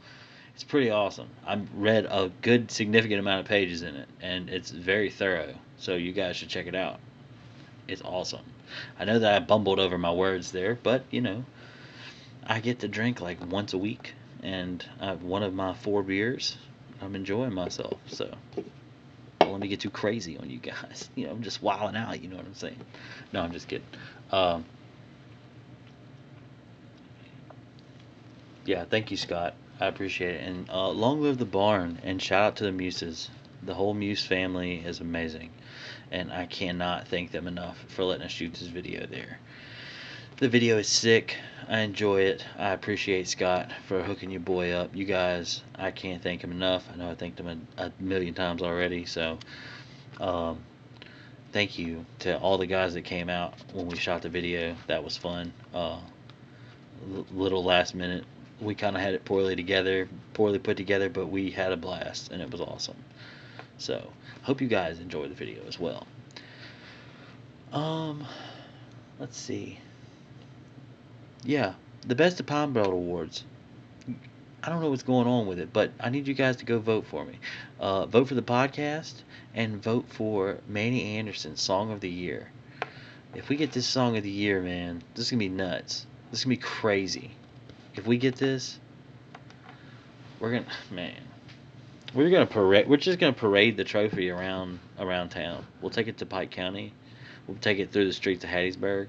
[0.55, 1.29] It's pretty awesome.
[1.47, 5.95] I read a good significant amount of pages in it and it's very thorough so
[5.95, 6.99] you guys should check it out.
[7.87, 8.45] It's awesome.
[8.99, 11.45] I know that i bumbled over my words there but you know
[12.45, 16.01] i get to drink like once a week and i have one of my four
[16.03, 16.57] beers
[17.03, 18.33] i'm enjoying myself so
[19.43, 21.09] don't let me get too crazy on you guys.
[21.15, 22.21] You know, I'm just wilding out.
[22.21, 22.79] You know what I'm saying?
[23.31, 23.85] No, I'm just kidding.
[24.31, 24.65] Um,
[28.65, 29.53] yeah, thank you, Scott.
[29.79, 30.47] I appreciate it.
[30.47, 33.29] And uh, long live the barn, and shout out to the Muses.
[33.61, 35.51] The whole Muse family is amazing,
[36.11, 39.39] and I cannot thank them enough for letting us shoot this video there.
[40.37, 41.37] The video is sick.
[41.69, 42.43] I enjoy it.
[42.57, 44.95] I appreciate Scott for hooking your boy up.
[44.95, 46.89] You guys, I can't thank him enough.
[46.91, 49.05] I know I thanked him a, a million times already.
[49.05, 49.37] So,
[50.19, 50.59] um,
[51.51, 54.75] thank you to all the guys that came out when we shot the video.
[54.87, 55.53] That was fun.
[55.71, 55.99] Uh,
[57.31, 58.25] little last minute.
[58.59, 62.31] We kind of had it poorly together, poorly put together, but we had a blast
[62.31, 62.97] and it was awesome.
[63.77, 64.11] So,
[64.41, 66.07] hope you guys enjoy the video as well.
[67.71, 68.25] Um,
[69.19, 69.79] let's see.
[71.45, 71.73] Yeah,
[72.07, 73.43] the Best of Pine Belt Awards.
[74.63, 76.79] I don't know what's going on with it, but I need you guys to go
[76.79, 77.37] vote for me.
[77.81, 79.13] Uh, vote for the podcast
[79.53, 82.49] and vote for Manny Anderson Song of the Year.
[83.35, 86.05] If we get this Song of the Year, man, this is gonna be nuts.
[86.31, 87.31] This is gonna be crazy.
[87.95, 88.79] If we get this,
[90.39, 91.19] we're gonna man,
[92.13, 92.87] we're gonna parade.
[92.87, 95.65] We're just gonna parade the trophy around around town.
[95.81, 96.93] We'll take it to Pike County.
[97.47, 99.07] We'll take it through the streets of Hattiesburg.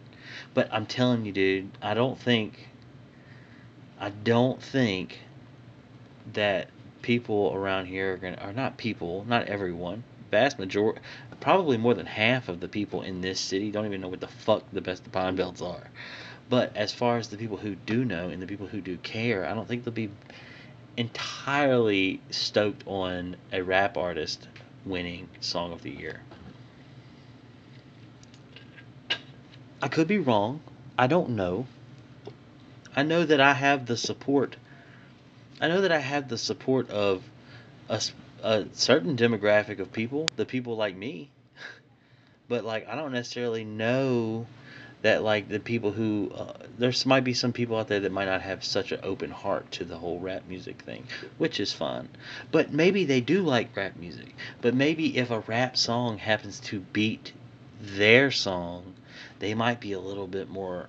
[0.55, 2.69] But I'm telling you, dude, I don't think,
[3.99, 5.21] I don't think
[6.33, 6.71] that
[7.03, 11.01] people around here are gonna, are not people, not everyone, vast majority,
[11.41, 14.29] probably more than half of the people in this city don't even know what the
[14.29, 15.91] fuck the best of Pine Belts are.
[16.49, 19.47] But as far as the people who do know and the people who do care,
[19.47, 20.11] I don't think they'll be
[20.97, 24.49] entirely stoked on a rap artist
[24.85, 26.21] winning Song of the Year.
[29.85, 30.63] I could be wrong.
[30.97, 31.67] I don't know.
[32.97, 34.57] I know that I have the support.
[35.61, 37.23] I know that I have the support of
[37.91, 38.01] a,
[38.43, 41.29] a certain demographic of people, the people like me.
[42.49, 44.47] But like I don't necessarily know
[45.03, 48.25] that like the people who uh, there's might be some people out there that might
[48.25, 51.07] not have such an open heart to the whole rap music thing,
[51.37, 52.09] which is fine.
[52.51, 54.35] But maybe they do like rap music.
[54.63, 57.35] But maybe if a rap song happens to beat
[57.83, 58.95] their song
[59.39, 60.89] they might be a little bit more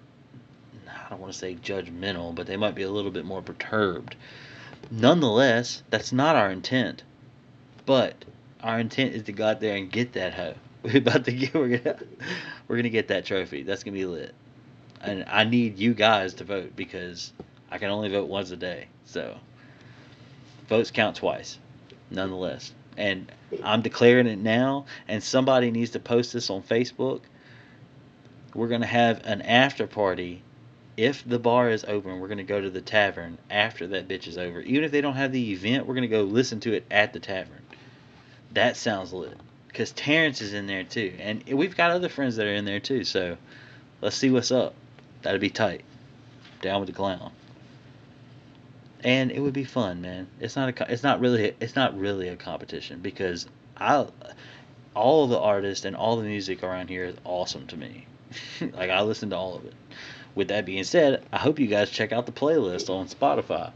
[0.88, 4.16] I don't want to say judgmental, but they might be a little bit more perturbed.
[4.90, 7.04] Nonetheless, that's not our intent.
[7.86, 8.26] But
[8.62, 10.56] our intent is to go out there and get that hoe.
[10.84, 11.98] We're about to get we're gonna
[12.68, 13.64] we're gonna get that trophy.
[13.64, 14.36] That's gonna be lit.
[15.02, 17.34] And I need you guys to vote because
[17.72, 18.88] I can only vote once a day.
[19.06, 19.36] So
[20.68, 21.58] votes count twice,
[22.12, 22.72] nonetheless.
[22.98, 23.32] And
[23.64, 27.22] I'm declaring it now, and somebody needs to post this on Facebook
[28.56, 30.42] we're going to have an after party.
[30.98, 34.28] If the bar is open, we're going to go to the tavern after that bitch
[34.28, 34.62] is over.
[34.62, 37.12] Even if they don't have the event, we're going to go listen to it at
[37.12, 37.62] the tavern.
[38.54, 39.38] That sounds lit.
[39.68, 41.14] Because Terrence is in there too.
[41.20, 43.04] And we've got other friends that are in there too.
[43.04, 43.36] So
[44.00, 44.74] let's see what's up.
[45.22, 45.84] That'd be tight.
[46.62, 47.32] Down with the clown.
[49.04, 50.28] And it would be fun, man.
[50.40, 50.92] It's not a.
[50.92, 51.54] It's not really.
[51.60, 53.48] It's not really a competition because
[53.78, 54.08] I,
[54.96, 58.08] all the artists and all the music around here is awesome to me.
[58.62, 59.74] like I listen to all of it.
[60.36, 63.72] With that being said, I hope you guys check out the playlist on Spotify.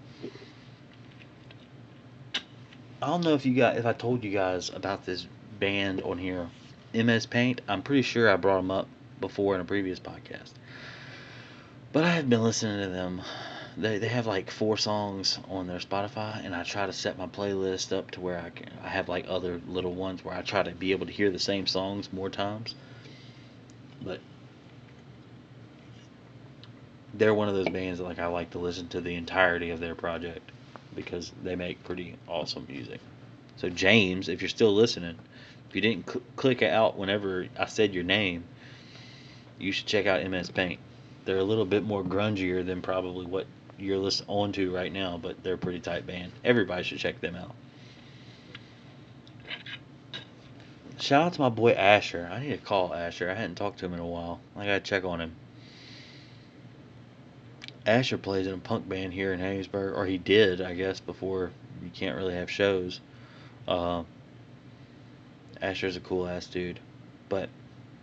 [3.01, 5.26] I don't know if you got if I told you guys about this
[5.60, 6.49] band on here,
[6.93, 7.62] MS Paint.
[7.68, 8.88] I'm pretty sure I brought them up
[9.22, 10.51] before in a previous podcast.
[11.93, 13.22] But I have been listening to them.
[13.78, 17.28] They, they have like four songs on their Spotify, and I try to set my
[17.28, 18.70] playlist up to where I can.
[18.84, 21.39] I have like other little ones where I try to be able to hear the
[21.39, 22.76] same songs more times.
[24.01, 24.20] But
[27.20, 29.80] they're one of those bands that like I like to listen to the entirety of
[29.80, 30.51] their project
[30.95, 33.01] because they make pretty awesome music.
[33.57, 35.17] So James, if you're still listening,
[35.70, 38.45] if you didn't cl- click out whenever I said your name,
[39.59, 40.80] you should check out MS Paint.
[41.26, 43.45] They're a little bit more grungier than probably what
[43.78, 46.32] you're listening on to right now, but they're a pretty tight band.
[46.45, 47.53] Everybody should check them out.
[50.99, 52.30] Shout out to my boy Asher.
[52.32, 53.30] I need to call Asher.
[53.30, 54.39] I hadn't talked to him in a while.
[54.55, 55.36] I gotta check on him.
[57.89, 61.51] Asher plays in a punk band here in Hattiesburg, or he did, I guess, before
[61.83, 63.01] you can't really have shows.
[63.67, 64.03] Uh,
[65.59, 66.79] Asher's a cool ass dude.
[67.29, 67.49] But,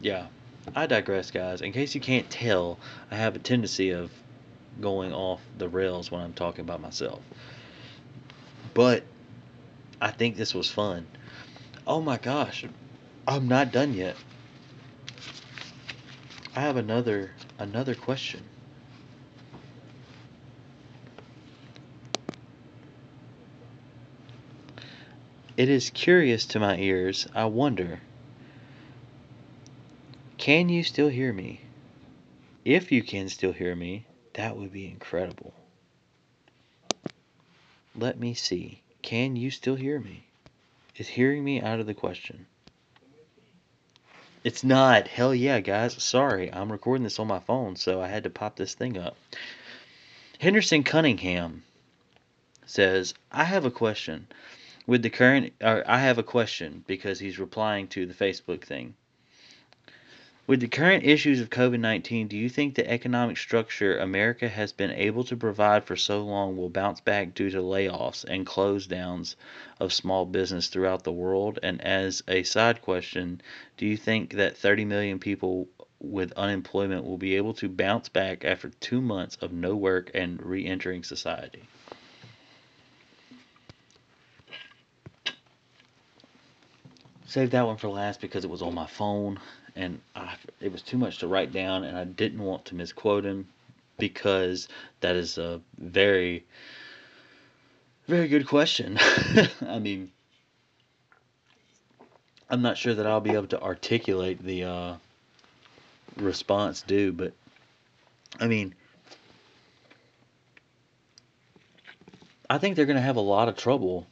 [0.01, 0.27] yeah,
[0.75, 1.61] I digress, guys.
[1.61, 2.79] In case you can't tell,
[3.13, 4.11] I have a tendency of
[4.81, 7.21] going off the rails when I'm talking about myself.
[8.75, 9.05] But,
[10.01, 11.07] I think this was fun.
[11.87, 12.65] Oh my gosh,
[13.27, 14.17] I'm not done yet.
[16.57, 18.43] I have another another question.
[25.57, 27.27] It is curious to my ears.
[27.35, 28.01] I wonder
[30.37, 31.63] Can you still hear me?
[32.65, 34.05] If you can still hear me,
[34.35, 35.55] that would be incredible.
[37.95, 38.83] Let me see.
[39.01, 40.27] Can you still hear me?
[40.97, 42.47] Is hearing me out of the question?
[44.45, 45.09] It's not.
[45.09, 46.03] Hell yeah, guys.
[46.03, 49.17] Sorry, I'm recording this on my phone, so I had to pop this thing up.
[50.39, 51.65] Henderson Cunningham
[52.67, 54.27] says, I have a question.
[54.87, 58.95] With the current, or I have a question because he's replying to the Facebook thing.
[60.47, 64.71] With the current issues of COVID 19, do you think the economic structure America has
[64.71, 68.87] been able to provide for so long will bounce back due to layoffs and close
[68.87, 69.35] downs
[69.81, 71.59] of small business throughout the world?
[71.65, 73.41] And as a side question,
[73.77, 75.69] do you think that 30 million people
[75.99, 80.41] with unemployment will be able to bounce back after two months of no work and
[80.41, 81.65] re entering society?
[87.27, 89.39] Save that one for last because it was on my phone
[89.77, 93.25] and I, it was too much to write down, and I didn't want to misquote
[93.25, 93.47] him
[93.99, 94.69] because
[95.01, 96.45] that is a very,
[98.09, 98.99] very good question.
[99.67, 100.11] I mean,
[102.49, 104.95] I'm not sure that I'll be able to articulate the uh,
[106.17, 107.35] response due, but
[108.41, 108.75] I mean,
[112.49, 114.07] I think they're going to have a lot of trouble.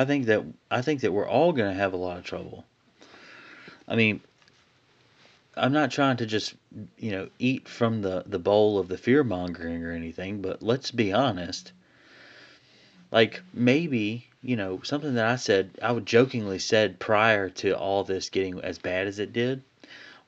[0.00, 2.64] I think that I think that we're all going to have a lot of trouble.
[3.86, 4.22] I mean,
[5.54, 6.54] I'm not trying to just,
[6.96, 10.90] you know, eat from the, the bowl of the fear mongering or anything, but let's
[10.90, 11.72] be honest.
[13.10, 18.02] Like, maybe, you know, something that I said, I would jokingly said prior to all
[18.02, 19.62] this getting as bad as it did,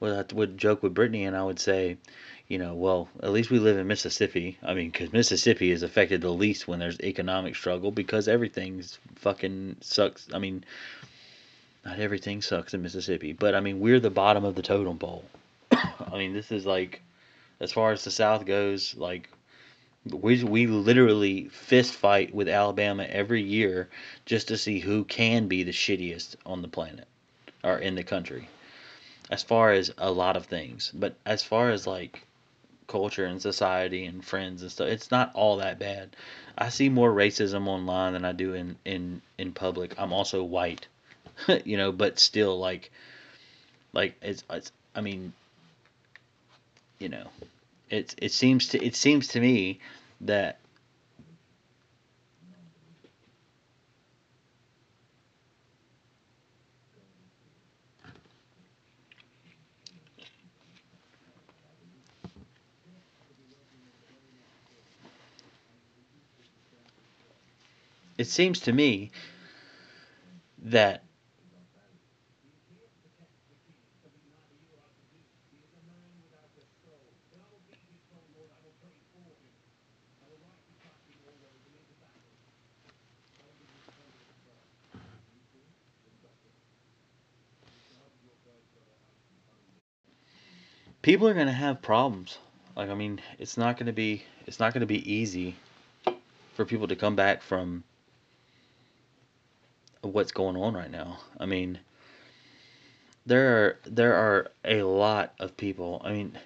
[0.00, 1.96] was I would joke with Brittany and I would say,
[2.48, 4.58] you know, well, at least we live in Mississippi.
[4.62, 9.76] I mean, because Mississippi is affected the least when there's economic struggle because everything's fucking
[9.80, 10.28] sucks.
[10.34, 10.64] I mean,
[11.84, 15.24] not everything sucks in Mississippi, but I mean we're the bottom of the totem pole.
[15.72, 17.02] I mean this is like,
[17.60, 19.28] as far as the South goes, like
[20.04, 23.88] we we literally fist fight with Alabama every year
[24.26, 27.06] just to see who can be the shittiest on the planet
[27.64, 28.48] or in the country.
[29.30, 32.26] As far as a lot of things, but as far as like
[32.86, 36.16] culture and society and friends and stuff, it's not all that bad.
[36.56, 39.94] I see more racism online than I do in in in public.
[39.98, 40.86] I'm also white.
[41.64, 42.90] you know, but still like
[43.92, 45.32] like it's, it's I mean,
[46.98, 47.28] you know,
[47.90, 49.80] it it seems to it seems to me
[50.22, 50.58] that
[68.22, 69.10] it seems to me
[70.62, 71.02] that
[91.02, 92.38] people are going to have problems.
[92.76, 95.56] Like I mean, it's not going to be it's not going to be easy
[96.54, 97.82] for people to come back from
[100.02, 101.18] what's going on right now.
[101.38, 101.78] I mean,
[103.24, 106.02] there are there are a lot of people.
[106.04, 106.38] I mean,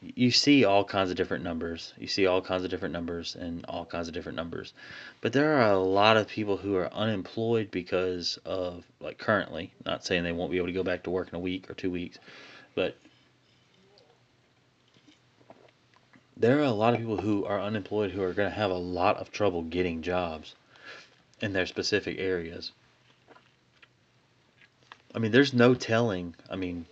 [0.00, 1.92] you see all kinds of different numbers.
[1.98, 4.72] You see all kinds of different numbers and all kinds of different numbers.
[5.20, 10.04] But there are a lot of people who are unemployed because of like currently, not
[10.04, 11.90] saying they won't be able to go back to work in a week or two
[11.90, 12.18] weeks,
[12.74, 12.96] but
[16.36, 18.74] there are a lot of people who are unemployed who are going to have a
[18.74, 20.54] lot of trouble getting jobs
[21.40, 22.70] in their specific areas.
[25.14, 26.34] I mean, there's no telling.
[26.50, 26.86] I mean,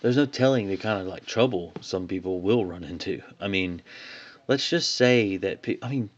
[0.00, 3.22] there's no telling the kind of like trouble some people will run into.
[3.40, 3.82] I mean,
[4.46, 6.10] let's just say that I mean,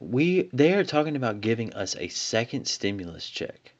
[0.00, 3.72] we they are talking about giving us a second stimulus check.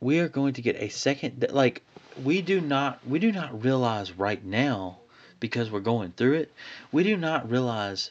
[0.00, 1.82] We are going to get a second like
[2.22, 4.98] we do not we do not realize right now
[5.40, 6.52] because we're going through it.
[6.92, 8.10] We do not realize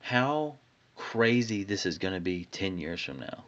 [0.00, 0.56] how
[1.00, 3.44] crazy this is going to be 10 years from now.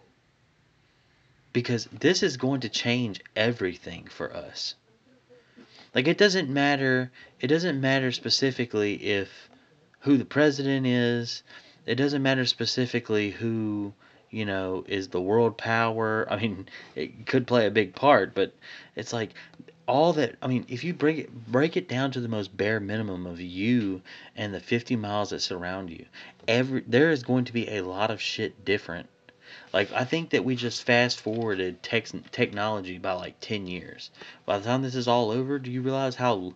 [1.52, 4.74] Because this is going to change everything for us.
[5.94, 9.28] Like it doesn't matter it doesn't matter specifically if
[10.00, 11.42] who the president is.
[11.84, 13.92] It doesn't matter specifically who,
[14.30, 16.26] you know, is the world power.
[16.30, 18.54] I mean, it could play a big part, but
[18.96, 19.34] it's like
[19.92, 22.80] all that I mean, if you break it break it down to the most bare
[22.80, 24.00] minimum of you
[24.34, 26.06] and the 50 miles that surround you,
[26.48, 29.10] every there is going to be a lot of shit different.
[29.70, 34.08] Like I think that we just fast forwarded tech, technology by like 10 years.
[34.46, 36.54] By the time this is all over, do you realize how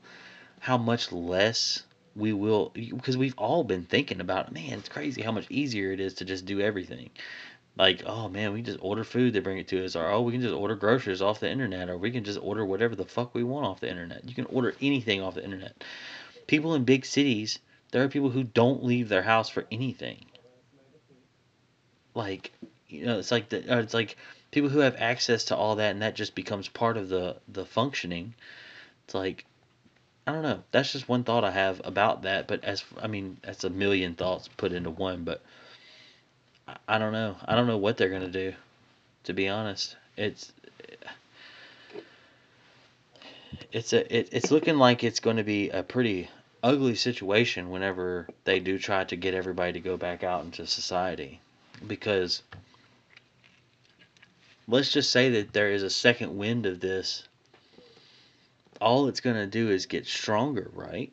[0.60, 1.82] how much less
[2.14, 6.00] we will because we've all been thinking about man, it's crazy how much easier it
[6.00, 7.10] is to just do everything
[7.76, 10.32] like oh man we just order food they bring it to us or oh we
[10.32, 13.34] can just order groceries off the internet or we can just order whatever the fuck
[13.34, 15.84] we want off the internet you can order anything off the internet
[16.46, 17.58] people in big cities
[17.92, 20.24] there are people who don't leave their house for anything
[22.14, 22.52] like
[22.88, 24.16] you know it's like the, uh, it's like
[24.50, 27.66] people who have access to all that and that just becomes part of the the
[27.66, 28.34] functioning
[29.04, 29.44] it's like
[30.26, 30.64] I don't know.
[30.72, 32.48] That's just one thought I have about that.
[32.48, 35.22] But as I mean, that's a million thoughts put into one.
[35.22, 35.40] But
[36.88, 37.36] I don't know.
[37.44, 38.52] I don't know what they're gonna do.
[39.24, 40.52] To be honest, it's
[43.72, 46.28] it's a it, it's looking like it's going to be a pretty
[46.62, 51.40] ugly situation whenever they do try to get everybody to go back out into society,
[51.86, 52.42] because
[54.68, 57.26] let's just say that there is a second wind of this.
[58.80, 61.10] All it's going to do is get stronger, right?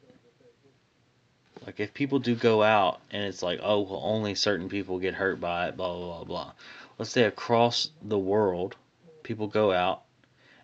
[1.65, 5.13] Like if people do go out and it's like, oh, well, only certain people get
[5.13, 6.51] hurt by it, blah blah blah blah.
[6.97, 8.75] Let's say across the world,
[9.23, 10.03] people go out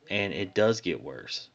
[0.10, 1.50] and it does get worse,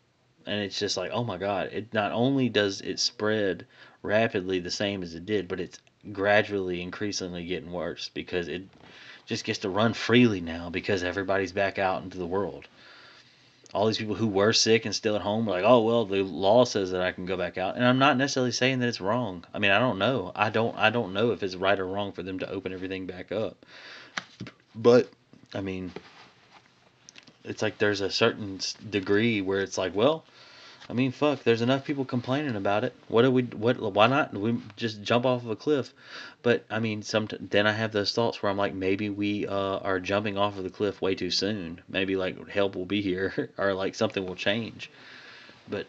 [0.46, 1.70] and it's just like, oh my god!
[1.72, 3.66] It not only does it spread
[4.02, 5.78] rapidly the same as it did, but it's
[6.12, 8.62] gradually, increasingly getting worse because it
[9.26, 12.66] just gets to run freely now because everybody's back out into the world
[13.74, 16.22] all these people who were sick and still at home were like, oh well, the
[16.22, 19.00] law says that I can go back out, and I'm not necessarily saying that it's
[19.00, 19.44] wrong.
[19.52, 20.30] I mean, I don't know.
[20.34, 20.76] I don't.
[20.78, 23.66] I don't know if it's right or wrong for them to open everything back up.
[24.74, 25.10] But
[25.52, 25.90] I mean,
[27.44, 28.60] it's like there's a certain
[28.90, 30.24] degree where it's like, well,
[30.88, 31.42] I mean, fuck.
[31.42, 32.94] There's enough people complaining about it.
[33.08, 33.42] What do we?
[33.42, 33.80] What?
[33.80, 34.34] Why not?
[34.34, 35.94] We just jump off of a cliff.
[36.42, 37.26] But I mean, some.
[37.40, 40.64] Then I have those thoughts where I'm like, maybe we uh, are jumping off of
[40.64, 41.80] the cliff way too soon.
[41.88, 44.90] Maybe like help will be here, or like something will change.
[45.70, 45.86] But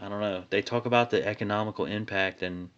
[0.00, 0.44] I don't know.
[0.48, 2.70] They talk about the economical impact, and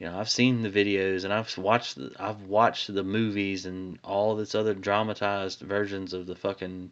[0.00, 1.94] you know, I've seen the videos, and I've watched.
[1.94, 6.90] The, I've watched the movies and all this other dramatized versions of the fucking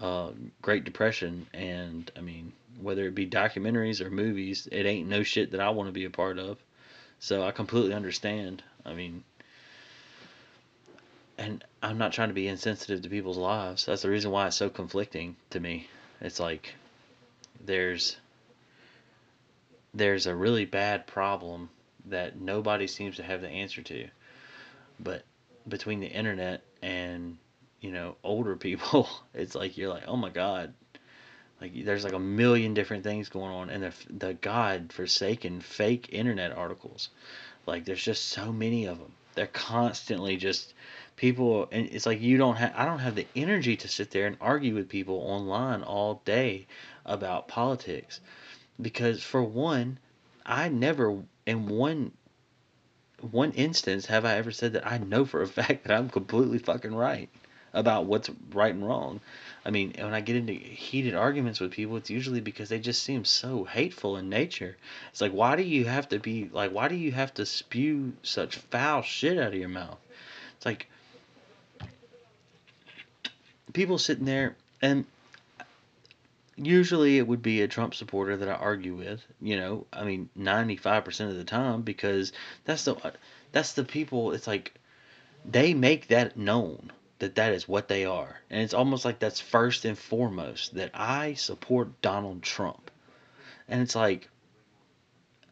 [0.00, 0.30] uh,
[0.62, 2.52] Great Depression, and I mean
[2.84, 6.04] whether it be documentaries or movies, it ain't no shit that I want to be
[6.04, 6.58] a part of.
[7.18, 8.62] So I completely understand.
[8.84, 9.24] I mean,
[11.38, 13.86] and I'm not trying to be insensitive to people's lives.
[13.86, 15.88] That's the reason why it's so conflicting to me.
[16.20, 16.74] It's like
[17.64, 18.18] there's
[19.94, 21.70] there's a really bad problem
[22.06, 24.08] that nobody seems to have the answer to.
[25.00, 25.24] But
[25.66, 27.38] between the internet and
[27.80, 30.74] you know older people, it's like you're like, "Oh my god,
[31.64, 36.10] like there's like a million different things going on, and the the god forsaken fake
[36.12, 37.08] internet articles,
[37.66, 39.12] like there's just so many of them.
[39.34, 40.74] They're constantly just
[41.16, 44.26] people, and it's like you don't have I don't have the energy to sit there
[44.26, 46.66] and argue with people online all day
[47.06, 48.20] about politics,
[48.80, 49.98] because for one,
[50.44, 52.12] I never in one
[53.30, 56.58] one instance have I ever said that I know for a fact that I'm completely
[56.58, 57.30] fucking right
[57.72, 59.20] about what's right and wrong.
[59.64, 63.02] I mean, when I get into heated arguments with people, it's usually because they just
[63.02, 64.76] seem so hateful in nature.
[65.10, 68.12] It's like, why do you have to be like, why do you have to spew
[68.22, 69.98] such foul shit out of your mouth?
[70.56, 70.86] It's like
[73.72, 75.06] people sitting there, and
[76.56, 79.24] usually it would be a Trump supporter that I argue with.
[79.40, 82.32] You know, I mean, ninety five percent of the time because
[82.66, 82.96] that's the
[83.52, 84.32] that's the people.
[84.32, 84.74] It's like
[85.44, 88.40] they make that known that that is what they are.
[88.50, 92.90] And it's almost like that's first and foremost that I support Donald Trump.
[93.68, 94.28] And it's like,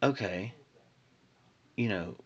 [0.03, 0.53] okay,
[1.77, 2.17] you know,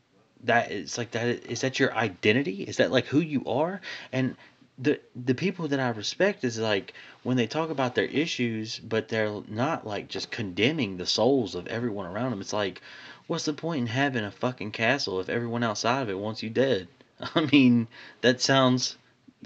[0.44, 2.62] that it's like that is that your identity?
[2.62, 3.80] Is that like who you are?
[4.12, 4.36] And
[4.78, 9.08] the the people that I respect is like when they talk about their issues, but
[9.08, 12.40] they're not like just condemning the souls of everyone around them.
[12.40, 12.82] It's like,
[13.26, 16.50] what's the point in having a fucking castle if everyone outside of it wants you
[16.50, 16.88] dead?
[17.34, 17.88] I mean,
[18.20, 18.96] that sounds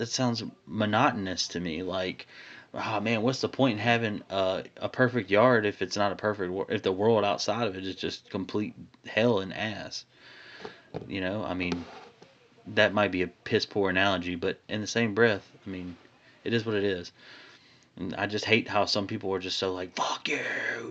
[0.01, 1.83] that sounds monotonous to me.
[1.83, 2.27] Like,
[2.73, 6.17] oh man, what's the point in having a, a perfect yard if it's not a
[6.17, 8.75] perfect wor- if the world outside of it is just complete
[9.07, 10.07] hell and ass?
[11.07, 11.85] You know, I mean,
[12.69, 15.97] that might be a piss poor analogy, but in the same breath, I mean,
[16.45, 17.13] it is what it is.
[17.97, 20.41] And I just hate how some people are just so like fuck you,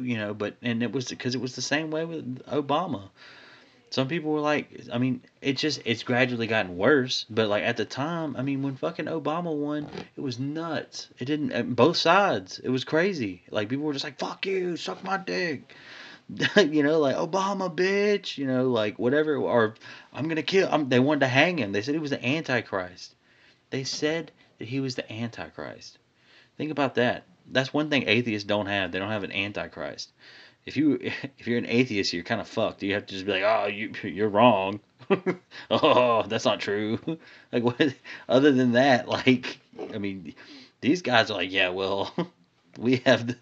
[0.03, 0.35] you know.
[0.35, 3.09] But and it was because it was the same way with Obama.
[3.91, 7.25] Some people were like, I mean, it just it's gradually gotten worse.
[7.29, 11.07] But like at the time, I mean, when fucking Obama won, it was nuts.
[11.17, 12.59] It didn't both sides.
[12.59, 13.43] It was crazy.
[13.49, 15.75] Like people were just like, "Fuck you, suck my dick,"
[16.55, 19.35] you know, like Obama, bitch, you know, like whatever.
[19.35, 19.73] Or
[20.13, 20.69] I'm gonna kill.
[20.71, 21.71] I'm, they wanted to hang him.
[21.71, 23.15] They said he was the Antichrist.
[23.71, 25.97] They said that he was the Antichrist.
[26.57, 27.23] Think about that.
[27.51, 28.91] That's one thing atheists don't have.
[28.91, 30.11] They don't have an Antichrist
[30.65, 30.99] if you
[31.37, 32.83] if you're an atheist, you're kind of fucked.
[32.83, 34.79] You have to just be like, oh, you you're wrong.
[35.71, 36.99] oh, that's not true.
[37.51, 37.95] like what?
[38.27, 39.59] Other than that, like
[39.93, 40.35] I mean,
[40.81, 42.13] these guys are like, yeah, well,
[42.77, 43.35] we have the,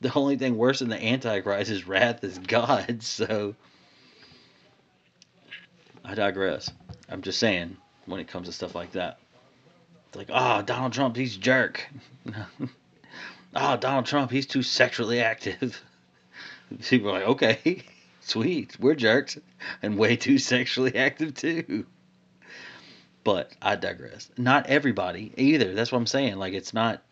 [0.00, 3.02] the only thing worse than the Antichrist is wrath is God.
[3.02, 3.54] So
[6.04, 6.70] I digress.
[7.08, 9.18] I'm just saying when it comes to stuff like that.
[10.08, 11.84] It's like, oh, Donald Trump, he's a jerk.
[13.54, 15.82] oh, Donald Trump, he's too sexually active.
[16.88, 17.82] People are like, okay,
[18.20, 19.38] sweet, we're jerks
[19.82, 21.86] and way too sexually active too.
[23.24, 24.30] But I digress.
[24.36, 25.74] Not everybody either.
[25.74, 26.36] That's what I'm saying.
[26.36, 27.02] Like it's not.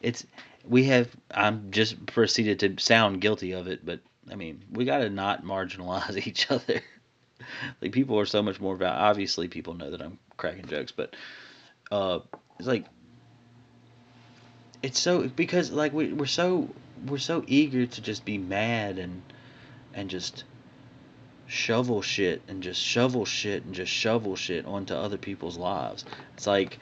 [0.00, 0.26] It's
[0.66, 1.08] we have.
[1.30, 4.00] I'm just proceeded to sound guilty of it, but
[4.30, 6.80] I mean we got to not marginalize each other.
[7.82, 8.98] like people are so much more about.
[8.98, 11.14] Obviously, people know that I'm cracking jokes, but
[11.90, 12.20] uh,
[12.58, 12.86] it's like
[14.82, 16.68] it's so because like we we're so
[17.06, 19.22] we're so eager to just be mad and
[19.94, 20.44] and just
[21.46, 26.04] shovel shit and just shovel shit and just shovel shit onto other people's lives.
[26.36, 26.78] It's like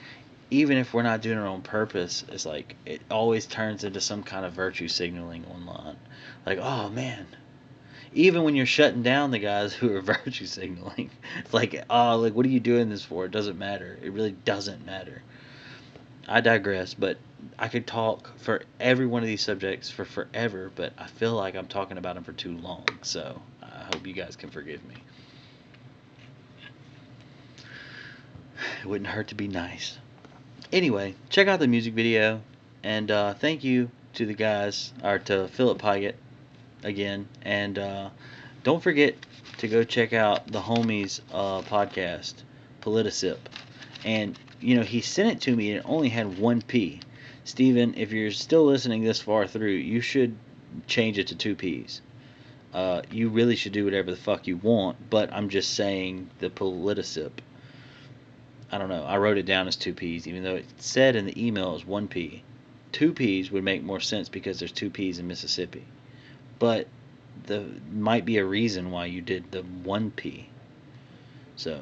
[0.51, 4.23] even if we're not doing it on purpose, it's like it always turns into some
[4.23, 5.97] kind of virtue signaling online.
[6.45, 7.27] Like, oh man.
[8.12, 12.35] Even when you're shutting down the guys who are virtue signaling, it's like, oh, like
[12.35, 13.25] what are you doing this for?
[13.25, 13.99] It doesn't matter.
[14.03, 15.23] It really doesn't matter.
[16.29, 17.18] I digress, but
[17.59, 21.55] I could talk for every one of these subjects for forever, but I feel like
[21.55, 22.87] I'm talking about them for too long.
[23.03, 24.97] So I hope you guys can forgive me.
[28.83, 29.99] It wouldn't hurt to be nice.
[30.72, 32.41] Anyway, check out the music video,
[32.83, 36.14] and uh, thank you to the guys, or to Philip Pygott
[36.83, 38.11] again, and uh,
[38.64, 39.14] don't forget
[39.59, 42.35] to go check out the homies uh, podcast,
[42.81, 43.39] Politicip,
[44.05, 46.99] and you know he sent it to me and it only had one P.
[47.45, 50.35] Steven, if you're still listening this far through, you should
[50.89, 52.01] change it to two P's.
[52.75, 56.51] Uh, you really should do whatever the fuck you want, but I'm just saying the
[56.51, 57.31] politicip.
[58.73, 59.05] I don't know.
[59.05, 61.87] I wrote it down as two P's, even though it said in the email as
[61.87, 62.43] one P.
[62.91, 65.85] Two P's would make more sense because there's two P's in Mississippi.
[66.59, 66.89] But
[67.45, 70.49] there might be a reason why you did the one P.
[71.55, 71.81] So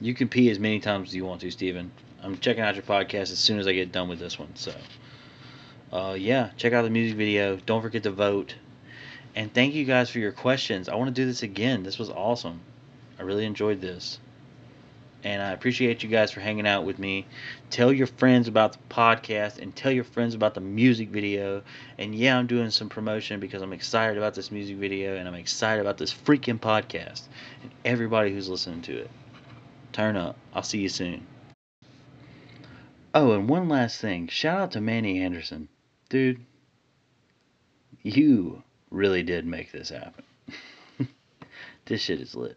[0.00, 1.90] you can pee as many times as you want to, Steven.
[2.22, 4.54] I'm checking out your podcast as soon as I get done with this one.
[4.56, 4.72] So,
[5.92, 7.56] uh, yeah, check out the music video.
[7.56, 8.54] Don't forget to vote.
[9.34, 10.88] And thank you guys for your questions.
[10.88, 11.82] I want to do this again.
[11.82, 12.60] This was awesome.
[13.18, 14.18] I really enjoyed this.
[15.22, 17.26] And I appreciate you guys for hanging out with me.
[17.68, 21.62] Tell your friends about the podcast and tell your friends about the music video.
[21.98, 25.34] And yeah, I'm doing some promotion because I'm excited about this music video and I'm
[25.34, 27.22] excited about this freaking podcast
[27.62, 29.10] and everybody who's listening to it.
[29.92, 30.36] Turn up.
[30.54, 31.26] I'll see you soon.
[33.12, 34.28] Oh, and one last thing.
[34.28, 35.68] Shout out to Manny Anderson.
[36.08, 36.44] Dude,
[38.02, 40.24] you really did make this happen.
[41.86, 42.56] this shit is lit.